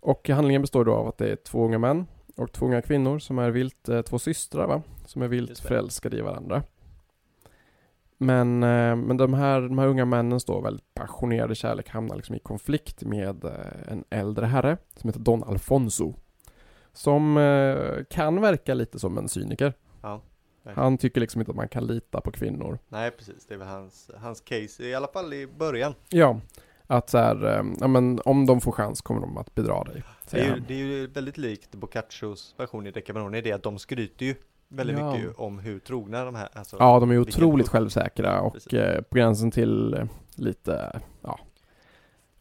[0.00, 2.06] Och handlingen består då av att det är två unga män
[2.38, 4.82] och två unga kvinnor som är vilt, eh, två systrar va?
[5.06, 6.62] Som är vilt förälskade i varandra.
[8.18, 12.34] Men, eh, men de, här, de här unga männens då väldigt passionerade kärlek hamnar liksom
[12.34, 16.14] i konflikt med eh, en äldre herre som heter Don Alfonso.
[16.92, 17.34] Som
[18.10, 19.74] kan verka lite som en cyniker.
[20.02, 20.20] Ja.
[20.62, 22.78] Han tycker liksom inte att man kan lita på kvinnor.
[22.88, 23.46] Nej, precis.
[23.46, 25.94] Det är väl hans, hans case, i alla fall i början.
[26.08, 26.40] Ja,
[26.90, 30.02] att så här, eh, ja men om de får chans kommer de att bedra dig.
[30.30, 33.62] Det är, ju, det är ju väldigt likt Boccaccios version i Decamerone, det är att
[33.62, 34.34] de skryter ju
[34.68, 35.12] väldigt Ja.
[35.16, 38.72] mycket om hur trogna de här alltså, Ja, de är otroligt upp- självsäkra och Precis.
[38.72, 40.04] eh, på gränsen till eh,
[40.36, 41.38] lite, ja,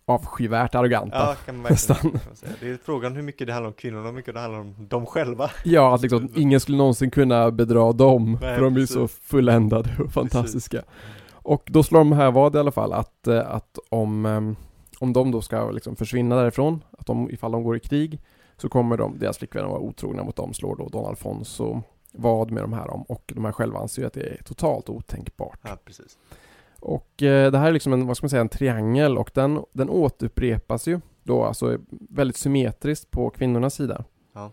[0.06, 1.18] avskyvärt arroganta.
[1.18, 2.20] Ja, kan man verkligen.
[2.60, 4.88] Det är frågan hur mycket det handlar om kvinnorna och hur mycket det handlar om
[4.88, 5.52] dem själva.
[5.64, 8.94] Ja, att liksom ingen skulle någonsin kunna bedra dem, Nej, för de är ju precis.
[8.96, 10.82] så fulländade och fantastiska.
[11.48, 14.42] Och då slår de här vad i alla fall att, eh, att om, eh,
[15.00, 18.22] om de då ska liksom försvinna därifrån, att de, ifall de går i krig,
[18.58, 21.82] så kommer de, deras flickvänner vara otrogna mot dem, slår då Don Alfonso
[22.12, 24.90] vad med de här om och de här själva anser ju att det är totalt
[24.90, 25.60] otänkbart.
[25.64, 26.18] Ja, precis.
[26.80, 29.64] Och eh, det här är liksom en, vad ska man säga, en triangel och den,
[29.72, 34.04] den återupprepas ju då alltså väldigt symmetriskt på kvinnornas sida.
[34.34, 34.52] Ja.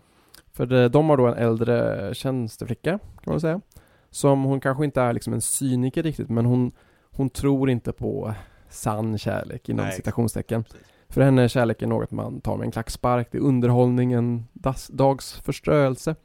[0.51, 3.61] För de, de har då en äldre tjänsteflicka, kan man säga.
[4.09, 6.71] Som hon kanske inte är liksom en cyniker riktigt, men hon,
[7.15, 8.33] hon tror inte på
[8.69, 9.95] sann kärlek inom Nej.
[9.95, 10.63] citationstecken.
[10.63, 10.87] Precis.
[11.09, 14.87] För henne är kärleken något man tar med en klackspark, det är underhållning, en das,
[14.87, 16.15] dags förströelse.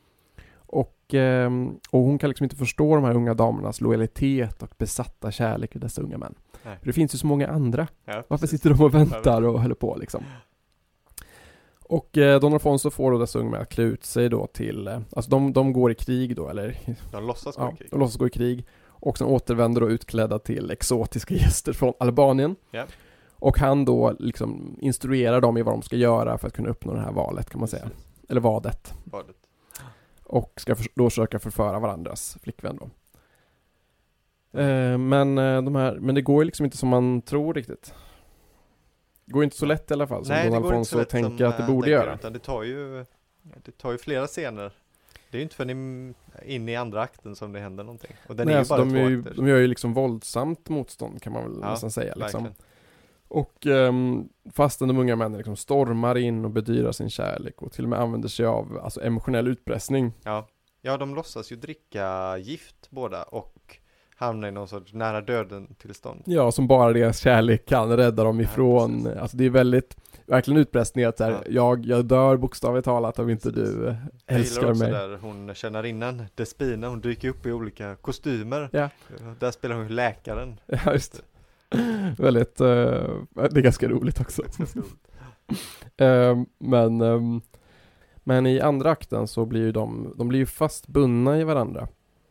[0.54, 5.30] Och, ehm, och hon kan liksom inte förstå de här unga damernas lojalitet och besatta
[5.30, 6.34] kärlek för dessa unga män.
[6.64, 6.76] Nej.
[6.78, 7.88] För det finns ju så många andra.
[8.04, 10.24] Ja, Varför sitter de och väntar och håller på liksom?
[11.84, 14.86] Och eh, Don Alfonso får då dessa unga män att klä ut sig då till,
[14.88, 16.78] eh, alltså de, de går i krig då, eller
[17.12, 17.90] De låtsas gå ja, i krig.
[17.90, 18.66] de låtsas gå i krig.
[19.00, 22.56] Och sen återvänder då utklädda till exotiska gäster från Albanien.
[22.70, 22.86] Ja.
[23.40, 26.94] Och han då liksom instruerar dem i vad de ska göra för att kunna uppnå
[26.94, 27.82] det här valet kan man säga.
[27.82, 28.06] Precis.
[28.28, 28.94] Eller vadet.
[29.04, 29.36] Badet.
[30.24, 32.90] Och ska för, då försöka förföra varandras flickvän då.
[34.60, 37.94] Eh, men, eh, de här, men det går ju liksom inte som man tror riktigt.
[39.24, 41.56] Det går inte så lätt i alla fall som Nej, Don Alfonso tänker som att
[41.56, 42.14] det han borde tänker, göra.
[42.14, 43.04] Utan det tar ju,
[43.64, 44.72] det tar ju flera scener.
[45.30, 48.12] Det är ju inte förrän in i andra akten som det händer någonting.
[48.28, 49.34] Och den Nej, är alltså, bara de, två är ju, akter.
[49.34, 52.42] de gör ju liksom våldsamt motstånd kan man väl Ja, nästan säga liksom.
[52.42, 52.66] Verkligen.
[53.28, 57.84] Och um, fastän de unga männen liksom stormar in och bedyrar sin kärlek och till
[57.84, 60.12] och med använder sig av alltså, emotionell utpressning.
[60.22, 60.48] Ja.
[60.80, 63.79] ja, de låtsas ju dricka gift båda och
[64.20, 66.22] hamnar i någon sorts nära döden tillstånd.
[66.26, 69.02] Ja, som bara deras kärlek kan rädda dem Ja, ifrån.
[69.04, 69.20] precis.
[69.20, 69.96] alltså det är väldigt,
[70.26, 71.40] verkligen utpressning att så här, Ja.
[71.48, 73.94] jag, jag dör bokstavligt talat om inte du eh,
[74.26, 74.92] Jag älskar gillar också mig.
[74.92, 78.68] där hon känner innan Despina, hon dyker upp i olika kostymer.
[78.72, 78.88] Ja.
[79.38, 80.60] Där spelar hon läkaren.
[80.66, 81.22] Ja, just
[82.18, 84.42] Väldigt, eh, det är ganska roligt också.
[84.58, 84.94] Ganska roligt.
[85.96, 87.40] Eh, men, ehm,
[88.24, 91.88] men i andra akten så blir ju de, de blir ju fast bundna i varandra.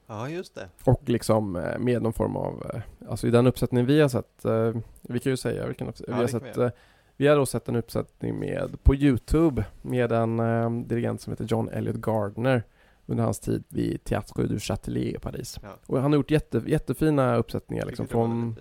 [0.10, 0.70] Ja, just det.
[0.84, 4.46] Och liksom eh, med någon form av, eh, alltså i den uppsättning vi har sett,
[4.46, 6.72] eh, vi kan ju säga vilken uppsättning, Ja, vi har sett, vi
[7.18, 11.70] vi har då sett en uppsättning med, på Youtube, med en dirigent som heter John
[11.70, 12.64] Elliot Gardner
[13.06, 15.60] under hans tid vid Théâtre du Châtelet i Paris.
[15.64, 15.70] Ja.
[15.86, 18.56] Och han har gjort jätte, jättefina uppsättningar liksom från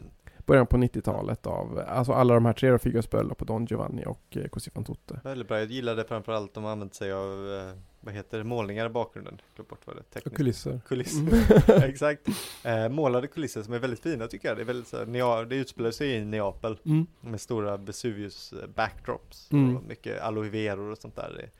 [0.46, 4.04] början på 90-talet av, alltså alla de här tre då, Figaros bröllop och Don Giovanni
[4.06, 5.20] och Così fan tutte.
[5.24, 8.86] Väldigt bra, jag gillade framförallt de har använt sig av, eh, vad heter det, målningar
[8.86, 9.40] i bakgrunden.
[9.56, 10.36] Glöm bort vad det tekniskt.
[10.36, 10.80] kulisser.
[10.88, 11.20] Kulisser.
[11.20, 11.82] Mm.
[11.90, 12.28] Exakt.
[12.64, 14.56] Eh, målade kulisser som är väldigt fina tycker jag.
[14.56, 17.06] Det är väldigt så här, det utspelar sig i Neapel Mm.
[17.20, 19.76] med stora Vesuvius eh, backdrops Mm.
[19.76, 21.32] och mycket aloe veror och sånt där.
[21.36, 21.50] Det är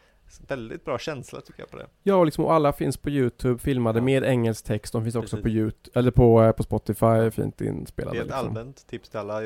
[0.48, 1.86] väldigt bra känsla tycker jag på det.
[2.02, 4.02] Ja, och liksom, och alla finns på Youtube filmade Ja.
[4.04, 4.92] med engelsk text.
[4.92, 5.42] De finns också Precis.
[5.42, 8.16] på Youtube, eller på, eh, på Spotify, fint inspelade.
[8.16, 8.46] Det är ett liksom.
[8.46, 9.40] allmänt tips till alla.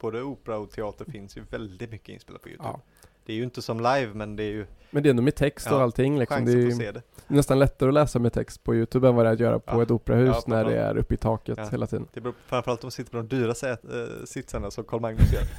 [0.00, 2.68] Både opera och teater finns ju väldigt mycket inspelat på Youtube.
[2.68, 2.80] Ja.
[3.26, 5.34] Det är ju inte som live men det är ju Men det är ändå med
[5.34, 6.44] text och Ja, allting liksom.
[6.44, 7.02] Det är ju det.
[7.26, 9.78] nästan lättare att läsa med text på Youtube än vad det är att göra på
[9.78, 9.82] Ja.
[9.82, 10.96] ett operahus Ja, när det framförallt.
[10.96, 12.06] är uppe i taket hela tiden.
[12.12, 15.32] Det beror framförallt om de sitter på de dyra sät, äh, sitsarna som Carl Magnus
[15.32, 15.42] gör.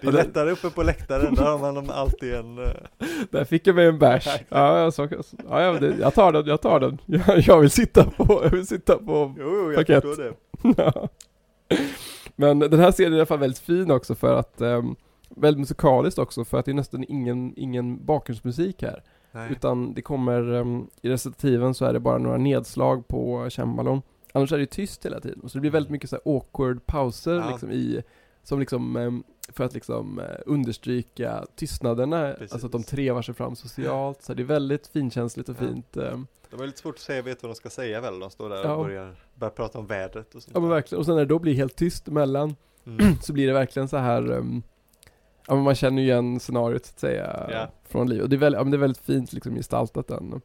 [0.00, 2.58] Det är lättare uppe på läktaren, där har man alltid en...
[2.58, 2.64] eh,
[3.30, 4.28] Där fick jag mig en bärs.
[4.48, 5.08] Ja, jag, så,
[5.48, 6.98] ja, jag, det, jag tar den, jag tar den.
[7.06, 10.02] Jag, jag vill sitta på, jag vill sitta på Jo, jo, jag Paket.
[10.04, 10.34] förstår
[10.82, 11.08] det.
[12.36, 14.96] Men den här serien är i alla fall väldigt fin också för att um,
[15.28, 19.02] Väldigt musikaliskt också för att det är nästan ingen, ingen bakgrundsmusik här
[19.32, 19.52] Nej.
[19.52, 24.02] Utan det kommer, um, i recitativen så är det bara några nedslag på cembalon
[24.32, 27.34] Annars är det tyst hela tiden, så det blir väldigt mycket så här awkward pauser
[27.34, 27.50] Ja.
[27.50, 28.02] liksom i
[28.42, 32.52] Som liksom, um, för att liksom uh, understryka tystnaderna, Precis.
[32.52, 35.66] alltså att de trevar sig fram socialt Så det är väldigt finkänsligt och Ja.
[35.66, 38.18] fint um, De är lite svårt att säga, vet vad de ska säga väl?
[38.18, 38.74] De står där Ja.
[38.74, 41.28] och börjar, börjar prata om vädret och sånt Ja men verkligen, och sen när det
[41.28, 42.56] då blir helt tyst emellan
[42.86, 43.14] Mm.
[43.22, 44.62] så blir det verkligen så här um,
[45.48, 47.68] Ja men man känner ju igen scenariot så att säga Ja.
[47.84, 50.40] Från livet, och det är, väldigt, ja, det är väldigt fint liksom gestaltat den.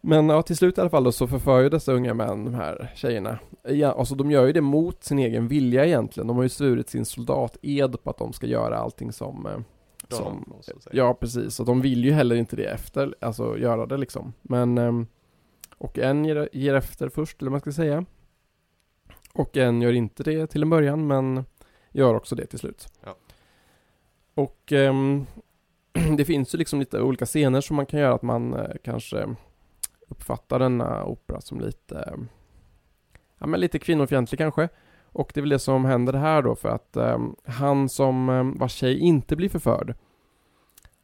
[0.00, 2.54] Men ja, till slut i alla fall då så förför ju dessa unga män de
[2.54, 6.26] här tjejerna ja, Alltså de gör ju det mot sin egen vilja egentligen.
[6.26, 9.58] De har ju svurit sin soldated på att de ska göra allting som eh,
[10.16, 10.52] som.
[10.92, 14.32] Ja precis, och de vill ju heller inte det efter, alltså göra det liksom.
[14.42, 15.06] Men ehm,
[15.78, 18.04] Och en ger, ger efter först, eller vad man ska säga.
[19.32, 21.44] Och en gör inte det till en början, men
[21.92, 22.88] Gör också det till slut.
[23.04, 23.16] Ja.
[24.38, 25.26] Och ehm,
[26.16, 29.26] Det finns ju liksom lite olika scener som man kan göra att man eh, kanske
[30.08, 32.18] Uppfattar denna opera som lite eh,
[33.38, 34.68] Ja men lite kvinnofientlig kanske
[35.02, 38.58] och det är väl det som händer här då för att ehm, han som um,
[38.58, 39.94] vars tjej inte blir förförd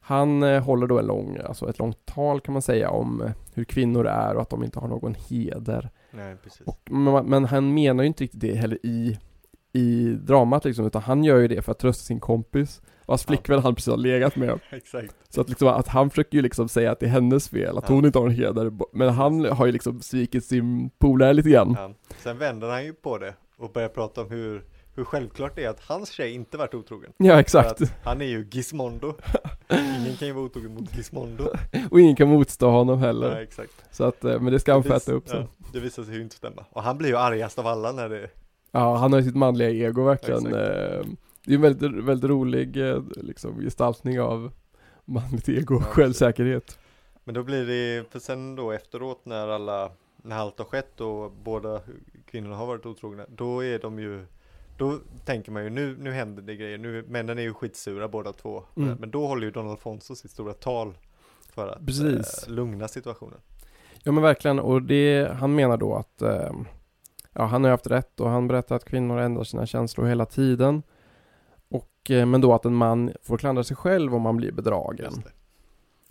[0.01, 3.31] Han eh, håller då en lång, alltså ett långt tal kan man säga om eh,
[3.55, 5.91] hur kvinnor är och att de inte har någon heder.
[6.11, 6.67] Nej, precis.
[6.67, 9.19] Och, men, men han menar ju inte riktigt det heller i,
[9.77, 13.27] i dramat liksom, utan han gör ju det för att trösta sin kompis vars Ja.
[13.29, 14.61] flickvän han precis har legat med.
[14.71, 15.15] Exakt.
[15.29, 17.85] Så att liksom att han försöker ju liksom säga att det är hennes fel, att
[17.89, 17.95] Ja.
[17.95, 18.73] hon inte har en heder.
[18.93, 21.75] Men han har ju liksom svikit sin polare lite grann.
[21.79, 21.91] Ja.
[22.23, 24.65] Sen vänder han ju på det och börjar prata om hur,
[24.95, 27.13] hur självklart det är att hans tjej inte varit otrogen.
[27.17, 27.81] Ja exakt.
[28.05, 29.15] Han är ju Gizmondo.
[29.71, 31.45] Ingen kan ju vara otrogen mot Gizmondo.
[31.91, 33.31] Och ingen kan motstå honom heller.
[33.35, 33.73] Nej, exakt.
[33.91, 35.41] Så att, eh, men det ska han äta upp sen.
[35.59, 36.65] ja, det visar sig ju inte stämma.
[36.71, 38.29] Och han blir ju argast av alla när det
[38.75, 40.47] Ja, han har ju sitt manliga ego verkligen.
[40.47, 40.57] Exakt.
[40.57, 41.15] Eh,
[41.47, 44.53] Det är en väldigt, väldigt rolig eh, liksom, gestaltning av
[45.05, 46.79] manligt ego och Ja, självsäkerhet.
[47.25, 51.33] Men då blir det, för sen då efteråt när alla, när allt har skett och
[51.33, 51.81] båda
[52.27, 54.27] kvinnorna har varit otrogna, då är de ju
[54.79, 58.33] då tänker man ju nu, nu händer det grejer, nu, männen är ju skitsura båda
[58.33, 58.63] två.
[58.77, 58.97] Mm.
[59.01, 60.95] Men då håller ju Don Alfonso sitt stora tal
[61.51, 63.39] för att eh, lugna situationen.
[64.03, 66.53] Ja men verkligen, och det, han menar då att eh,
[67.35, 70.27] Ja, han har ju haft rätt och han berättar att kvinnor ändrar sina känslor hela
[70.27, 70.83] tiden.
[71.69, 75.13] Och, eh, men då att en man får klandra sig själv om han blir bedragen.
[75.25, 75.31] Det.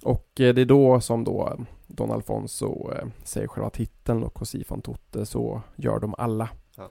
[0.04, 1.58] Och eh, det är då som då
[1.88, 6.50] Don Alfonso eh, säger själva titeln och Così fan tutte, så gör de alla.
[6.78, 6.90] Ja.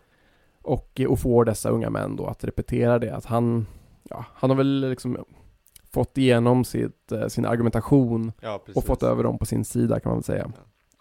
[0.62, 3.66] Och, eh, och får dessa unga män då att repetera det, att han,
[4.02, 5.24] ja, han har väl liksom
[5.92, 10.10] fått igenom sitt, eh, sin argumentation Ja, och fått över dem på sin sida kan
[10.10, 10.52] man väl säga.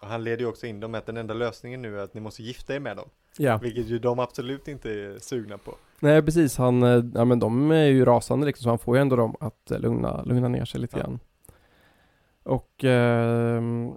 [0.02, 2.14] Och han leder ju också in dem med att den enda lösningen nu är att
[2.14, 3.08] ni måste gifta er med dem.
[3.38, 5.74] Ja, Vilket ju de absolut inte är sugna på.
[6.00, 9.00] Nej precis, han, eh, ja men de är ju rasande liksom så han får ju
[9.00, 11.02] ändå dem att eh, lugna, lugna ner sig lite Ja.
[11.02, 11.18] grann.
[12.42, 13.92] Och ehm,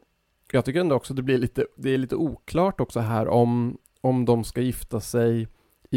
[0.51, 4.25] jag tycker ändå också det blir lite, det är lite oklart också här om, om
[4.25, 5.47] de ska gifta sig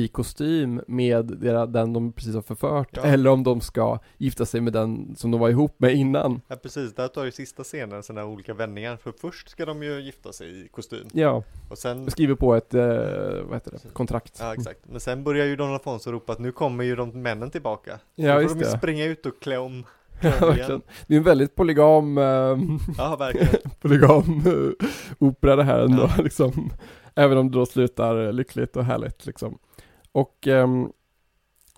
[0.04, 3.02] i kostym med dera- den de precis har förfört Ja.
[3.02, 6.40] eller om de ska gifta sig med den som de var ihop med innan.
[6.48, 8.96] Ja precis, där tar ju sista scenen sådana här olika vändningar.
[8.96, 11.06] För först ska de ju gifta sig i kostym.
[11.12, 12.82] Ja, Och sen, skriver på ett, eh,
[13.44, 14.36] vad heter det, kontrakt.
[14.40, 14.80] ja exakt.
[14.90, 17.98] Men sen börjar ju Don Alfonso ropa att nu kommer ju de männen tillbaka.
[18.14, 18.78] Ja, Då just får de ju det.
[18.78, 19.84] springa ut och klä om.
[20.20, 20.82] Ja, verkligen.
[21.06, 22.24] Det är en väldigt polygam, eh,
[22.98, 23.70] Ja, verkligen.
[23.80, 24.86] polygam eh,
[25.18, 26.22] opera det här ändå Ja.
[26.22, 26.70] liksom.
[27.14, 29.58] Även om det då slutar lyckligt och härligt liksom.
[30.12, 30.92] Och, ehm,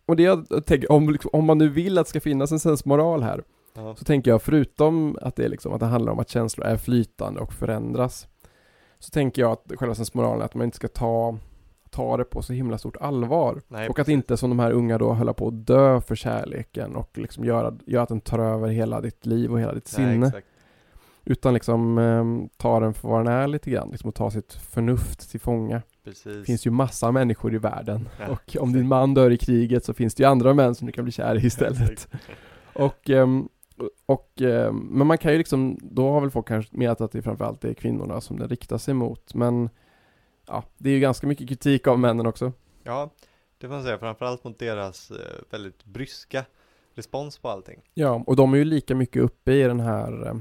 [0.07, 3.23] och det jag tänker, om, om man nu vill att det ska finnas en sensmoral
[3.23, 3.43] här,
[3.75, 3.97] Ja.
[3.97, 6.77] så tänker jag förutom att det är liksom, att det handlar om att känslor är
[6.77, 8.29] flytande och förändras,
[8.99, 11.37] så tänker jag att själva sensmoralen är att man inte ska ta,
[11.91, 13.61] ta det på så himla stort allvar.
[13.69, 14.13] Nej, och att precis.
[14.13, 17.75] inte som de här unga då höll på att dö för kärleken och liksom göra,
[17.87, 20.27] göra att den tar över hela ditt liv och hela ditt Nej, sinne.
[20.27, 20.47] exakt.
[21.25, 22.25] Utan liksom eh,
[22.57, 25.83] ta den för vad den är lite grann, liksom och ta sitt förnuft till fånga.
[26.05, 26.39] Precis.
[26.39, 28.09] Det finns ju massa människor i världen.
[28.21, 30.87] Ja, och om din man dör i kriget så finns det ju andra män som
[30.87, 32.09] du kan bli kär i istället.
[32.73, 33.49] Och, ehm,
[34.07, 37.23] och ehm, men man kan ju liksom, då har väl folk kanske menat att det
[37.23, 39.35] framförallt är kvinnorna som det riktar sig mot.
[39.35, 39.71] Men
[40.47, 42.53] ja, det är ju ganska mycket kritik av männen också.
[42.83, 43.11] Ja,
[43.59, 43.99] det får man säga.
[43.99, 45.17] Framförallt mot deras eh,
[45.51, 46.45] väldigt bryska
[46.95, 47.81] respons på allting.
[47.95, 50.35] Ja, och de är ju lika mycket uppe i den här eh,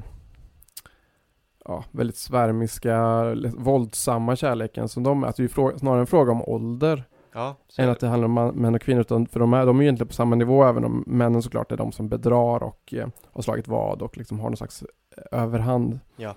[1.70, 3.24] ja, väldigt svärmiska,
[3.56, 5.28] våldsamma kärleken som de är.
[5.28, 8.24] Att det är ju frå- snarare en fråga om ålder Ja, än att det handlar
[8.26, 9.00] om man- män och kvinnor.
[9.00, 11.72] Utan för de är, de är ju egentligen på samma nivå även om männen såklart
[11.72, 15.40] är de som bedrar och eh, har slagit vad och liksom har någon slags eh,
[15.42, 16.00] överhand.
[16.16, 16.34] Ja.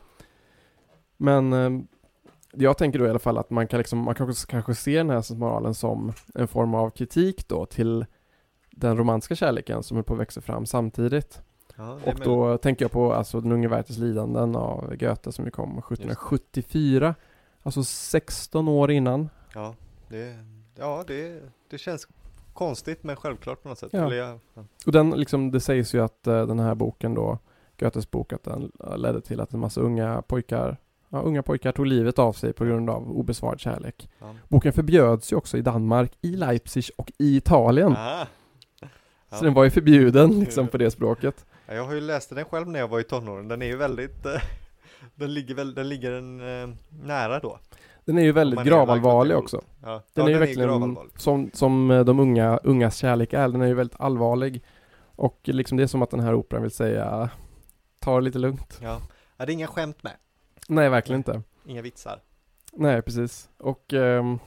[1.18, 1.70] Men eh,
[2.54, 5.10] jag tänker då i alla fall att man kan liksom, man kanske, kanske ser den
[5.10, 8.06] här moralen som en form av kritik då till
[8.72, 11.42] den romantiska kärleken som är på att växa fram samtidigt.
[11.76, 15.52] Ja, Och då tänker jag på alltså Den unge Werthers lidanden av Goethe som ju
[15.52, 17.16] kom 1774.
[17.64, 19.30] Alltså 16 år innan.
[19.54, 19.76] Ja,
[20.10, 20.36] det,
[20.76, 22.08] ja det, det känns
[22.54, 23.90] konstigt men självklart på något sätt.
[23.94, 24.14] Ja.
[24.14, 24.64] Jag, ja.
[24.86, 27.38] Och den liksom, det sägs ju att eh, den här boken då,
[27.80, 30.78] Goethes bok, att den ledde till att en massa unga pojkar
[31.14, 34.10] Ja, unga pojkar tog livet av sig på grund av obesvarad kärlek.
[34.20, 34.36] Ja.
[34.48, 37.92] Boken förbjöds ju också i Danmark, i Leipzig och i Italien.
[37.92, 38.28] Ja.
[39.32, 41.46] Så den var ju förbjuden liksom på det språket.
[41.66, 43.48] Ja, Jag har ju läst den själv när jag var i tonåren.
[43.48, 44.42] Den är ju väldigt, eh,
[45.16, 47.60] den ligger väl, den ligger en eh, nära då.
[48.06, 49.62] Den är ju väldigt är gravallvarlig också.
[49.84, 51.12] Ja, Den ja, är ju den verkligen, gravallvarlig.
[51.20, 54.64] som, som eh, de unga, ungas kärlek är, den är ju väldigt allvarlig.
[55.16, 57.30] Och liksom det är som att den här operan vill säga,
[58.00, 58.80] ta det lite lugnt.
[58.82, 59.02] Ja.
[59.38, 60.14] ja, det är inga skämt med.
[60.68, 61.42] Nej, verkligen inte.
[61.66, 62.20] Inga vitsar.
[62.74, 63.50] Nej, precis.
[63.58, 64.40] Och, ehm,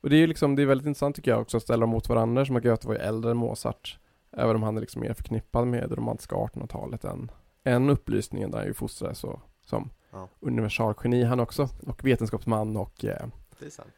[0.00, 1.90] och det är ju liksom, det är väldigt intressant tycker jag också att ställa dem
[1.90, 3.98] mot varandra, som att Goethe var ju äldre än Mozart.
[4.36, 7.30] Även om han är liksom mer förknippad med det romantiska 1800-talet än,
[7.64, 10.28] än upplysningen där han ju fostrades så, som Ja.
[10.40, 11.68] universalgeni han också.
[11.86, 13.26] Och vetenskapsman och eh,
[13.58, 13.88] Det är sant.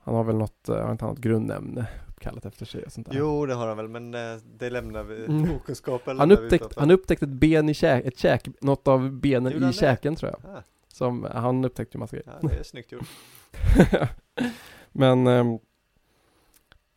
[0.00, 3.10] han har väl något, eh, har inte han något grundämne uppkallat efter sig och sånt
[3.10, 3.18] där.
[3.18, 5.56] Jo, det har han väl, men eh, det lämnar vi, Mm.
[5.56, 9.58] okunskapen Han, upptäckt, han upptäckte ett ben i käk, ett käk, något av benen i
[9.58, 9.72] det?
[9.72, 10.56] käken tror jag.
[10.56, 12.38] Ah, Som, han upptäckte ju massa grejer.
[12.42, 13.06] ja, det är snyggt gjort.
[14.92, 15.58] men, ehm,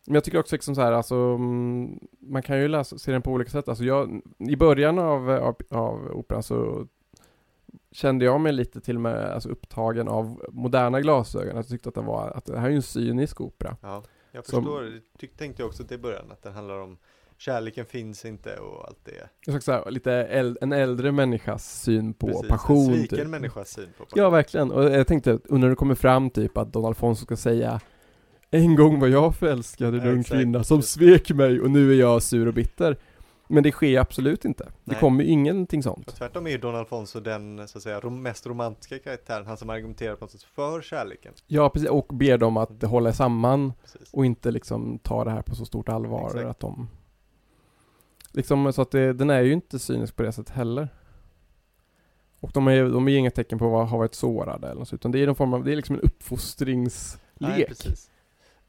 [0.06, 3.22] men jag tycker också liksom så här, alltså, mm, man kan ju läsa, se den
[3.22, 3.68] på olika sätt.
[3.68, 6.88] Alltså jag, I början av, av, av operan så
[7.92, 11.56] kände jag mig lite till och med alltså, upptagen av moderna glasögon.
[11.56, 13.78] Jag tyckte att det var, att det här är ju en cynisk opera.
[13.82, 14.82] Ja, jag förstår.
[14.82, 16.98] Det tyck, tänkte jag också till början, att den handlar om
[17.38, 19.30] kärleken finns inte och allt det.
[19.46, 22.90] Jag så här, lite äl, en äldre människas syn på Precis, passion.
[22.90, 23.28] En sviken typ.
[23.28, 24.24] människas syn på passion.
[24.24, 24.72] Ja, verkligen.
[24.72, 27.82] Och jag tänkte, när det kommer fram typ att Don Alfonso ska säga
[28.52, 32.00] En gång var jag förälskad i en ung kvinna som svek mig och nu är
[32.00, 32.98] jag sur och bitter.
[33.48, 34.64] Men det sker absolut inte.
[34.64, 35.00] Det Nej.
[35.00, 36.16] kommer ju ingenting Och sånt.
[36.16, 40.16] tvärtom är ju Don Alfonso den, så att säga, mest romantiska karaktären, han som argumenterar
[40.16, 41.34] på något sätt för kärleken.
[41.48, 41.90] Ja, precis.
[41.90, 44.14] Och ber dem att hålla samman Precis.
[44.14, 46.26] och inte liksom ta det här på så stort allvar.
[46.26, 46.46] Exakt.
[46.46, 46.88] Att de...
[48.32, 50.90] Liksom så att det, den är ju inte cynisk på det sättet heller.
[52.40, 54.94] Och de är, de är ju inga tecken på att ha varit sårade eller något,
[54.94, 57.22] utan det är någon form av, det är liksom en uppfostringslek.
[57.40, 58.11] Nej, precis.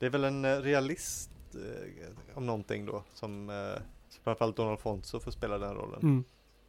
[0.02, 3.82] Det är väl en eh, realist eh, om någonting då, som eh,
[4.24, 6.00] framförallt Don Alfonso får spela den rollen.
[6.02, 6.24] Mm.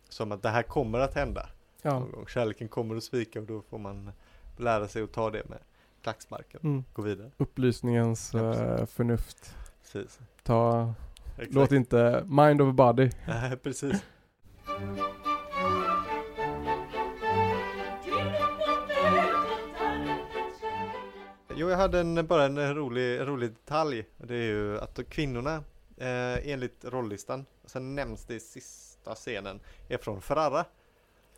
[0.09, 1.49] Som att det här kommer att hända.
[1.81, 1.99] Ja.
[1.99, 2.27] Någon gång.
[2.27, 4.11] Kärleken kommer att svika och då får man
[4.57, 5.59] lära sig att ta det med
[6.01, 6.59] klacksparken.
[6.63, 6.83] Mm.
[6.93, 7.31] Gå vidare.
[7.37, 9.55] Upplysningens Ja, eh, förnuft.
[9.83, 10.19] Precis.
[10.43, 10.93] Ta,
[11.37, 11.53] Exakt.
[11.53, 13.09] låt inte mind over body.
[13.27, 14.03] Nej, precis.
[21.55, 24.05] Jo, jag hade en, bara en rolig, en rolig detalj.
[24.17, 25.63] Det är ju att kvinnorna
[25.97, 30.65] eh, enligt rollistan, sen nämns det i sista scenen, är från Ferrara.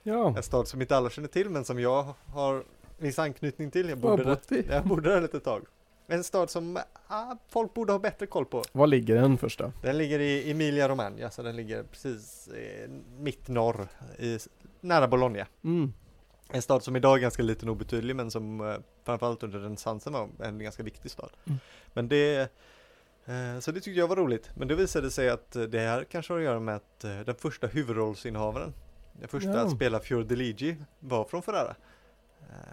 [0.04, 0.34] Ja.
[0.38, 2.64] En stad som inte alla känner till men som jag har
[2.98, 3.90] viss anknytning till.
[3.90, 4.66] Jag bodde, där, i.
[4.70, 5.66] jag bodde där ett tag.
[6.08, 8.64] En stad som ah, folk borde ha bättre koll på.
[8.72, 9.72] Var ligger den först då?
[9.82, 12.90] Den ligger i Emilia Romagna, så den ligger precis eh,
[13.20, 13.88] mitt norr,
[14.20, 14.40] i,
[14.82, 15.46] nära Bologna.
[15.64, 15.94] Mm.
[16.50, 20.14] En stad som idag är ganska liten och obetydlig men som eh, framförallt under renässansen
[20.14, 21.30] var en ganska viktig stad.
[21.46, 21.60] Mm.
[21.94, 22.52] Men det,
[23.26, 24.50] eh, så det tyckte jag var roligt.
[24.56, 27.36] Men det visade sig att eh, det här kanske har att göra med att den
[27.36, 28.74] första huvudrollsinnehavaren,
[29.20, 29.60] den första Ja.
[29.60, 31.76] att spela Fiordiligi var från Ferrara.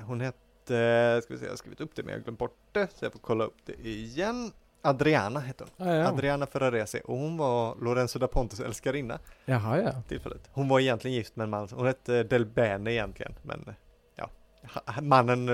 [0.06, 2.56] Hon hette, ska vi se, jag har skrivit upp det men jag har glömt bort
[2.72, 4.52] det så jag får kolla upp det igen.
[4.83, 5.89] Adriana hette hon.
[5.89, 6.09] Ja, ja.
[6.09, 9.93] Adriana Ferrarese och hon var Lorenzo da Pontes älskarinna Jaha ja.
[10.09, 10.51] tillfället.
[10.53, 13.74] Hon var egentligen gift med en man, hon hette Del Bene egentligen, men
[14.14, 14.30] ja,
[15.03, 15.47] mannen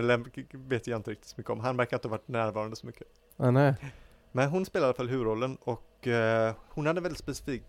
[0.52, 1.60] vet jag inte riktigt så mycket om.
[1.60, 3.06] Han verkar inte ha varit närvarande så mycket.
[3.36, 3.74] Ah, nej.
[4.32, 7.62] Men hon spelade i alla fall huvudrollen och eh, hon hade en väldigt specifik,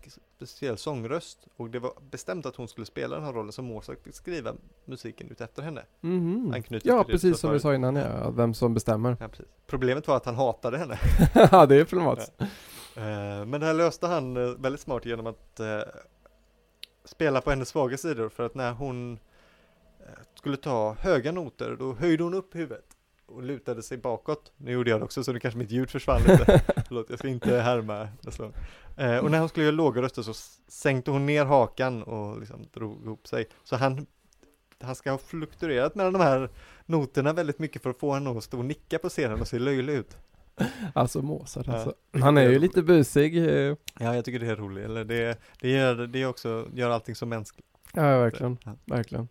[0.46, 4.02] speciell sångröst och det var bestämt att hon skulle spela den här rollen så Mozart
[4.04, 5.82] fick skriva musiken ut efter henne.
[6.00, 6.52] Mhm.
[6.54, 8.30] Anknyter Ja, precis som vi sa innan ja.
[8.30, 9.16] Vem som bestämmer.
[9.20, 9.28] Ja.
[9.66, 10.98] Problemet var att han hatade henne.
[11.52, 12.32] Ja, det är problematiskt.
[12.40, 12.46] Eh,
[13.46, 15.80] Men det här löste han eh, väldigt smart genom att eh,
[17.04, 19.18] spela på hennes svaga sidor för att när hon
[20.34, 22.89] skulle ta höga noter då höjde hon upp huvudet
[23.30, 24.52] och lutade sig bakåt.
[24.56, 26.62] Nu gjorde jag det också så nu kanske mitt ljud försvann lite.
[26.88, 28.52] Förlåt, jag ska inte härma nästa gång.
[28.96, 30.32] Eh, och när hon skulle göra låga röster så
[30.68, 33.46] sänkte hon ner hakan och liksom drog ihop sig.
[33.64, 34.06] Så han,
[34.80, 36.50] han ska ha fluktuerat mellan de här
[36.86, 39.58] noterna väldigt mycket för att få henne att stå och nicka på scenen och se
[39.58, 40.16] löjlig ut.
[40.94, 41.72] Alltså Mozart Ja.
[41.72, 41.94] alltså.
[42.20, 43.36] Han är ju lite busig.
[43.38, 44.84] eh, Ja, jag tycker det är roligt.
[44.84, 47.66] Eller det, det, gör, det också, gör allting så mänskligt.
[47.94, 48.58] Ja, verkligen.
[48.64, 48.76] Ja.
[48.84, 49.28] Verkligen.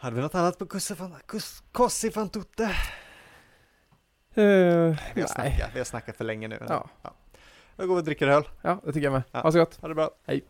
[0.00, 2.64] Hade vi något annat på Cossi fan, Cos- Cossi fan tutte?
[2.64, 4.42] Eh,
[5.14, 6.66] Vi har, snackat, vi har snackat för länge nu.
[6.68, 6.88] Ja.
[7.76, 8.48] Jag går och dricker öl.
[8.62, 9.22] Ja, det tycker jag med.
[9.32, 9.40] Ja.
[9.40, 9.76] Ha så gott.
[9.80, 10.10] Ha det bra.
[10.26, 10.44] Hej.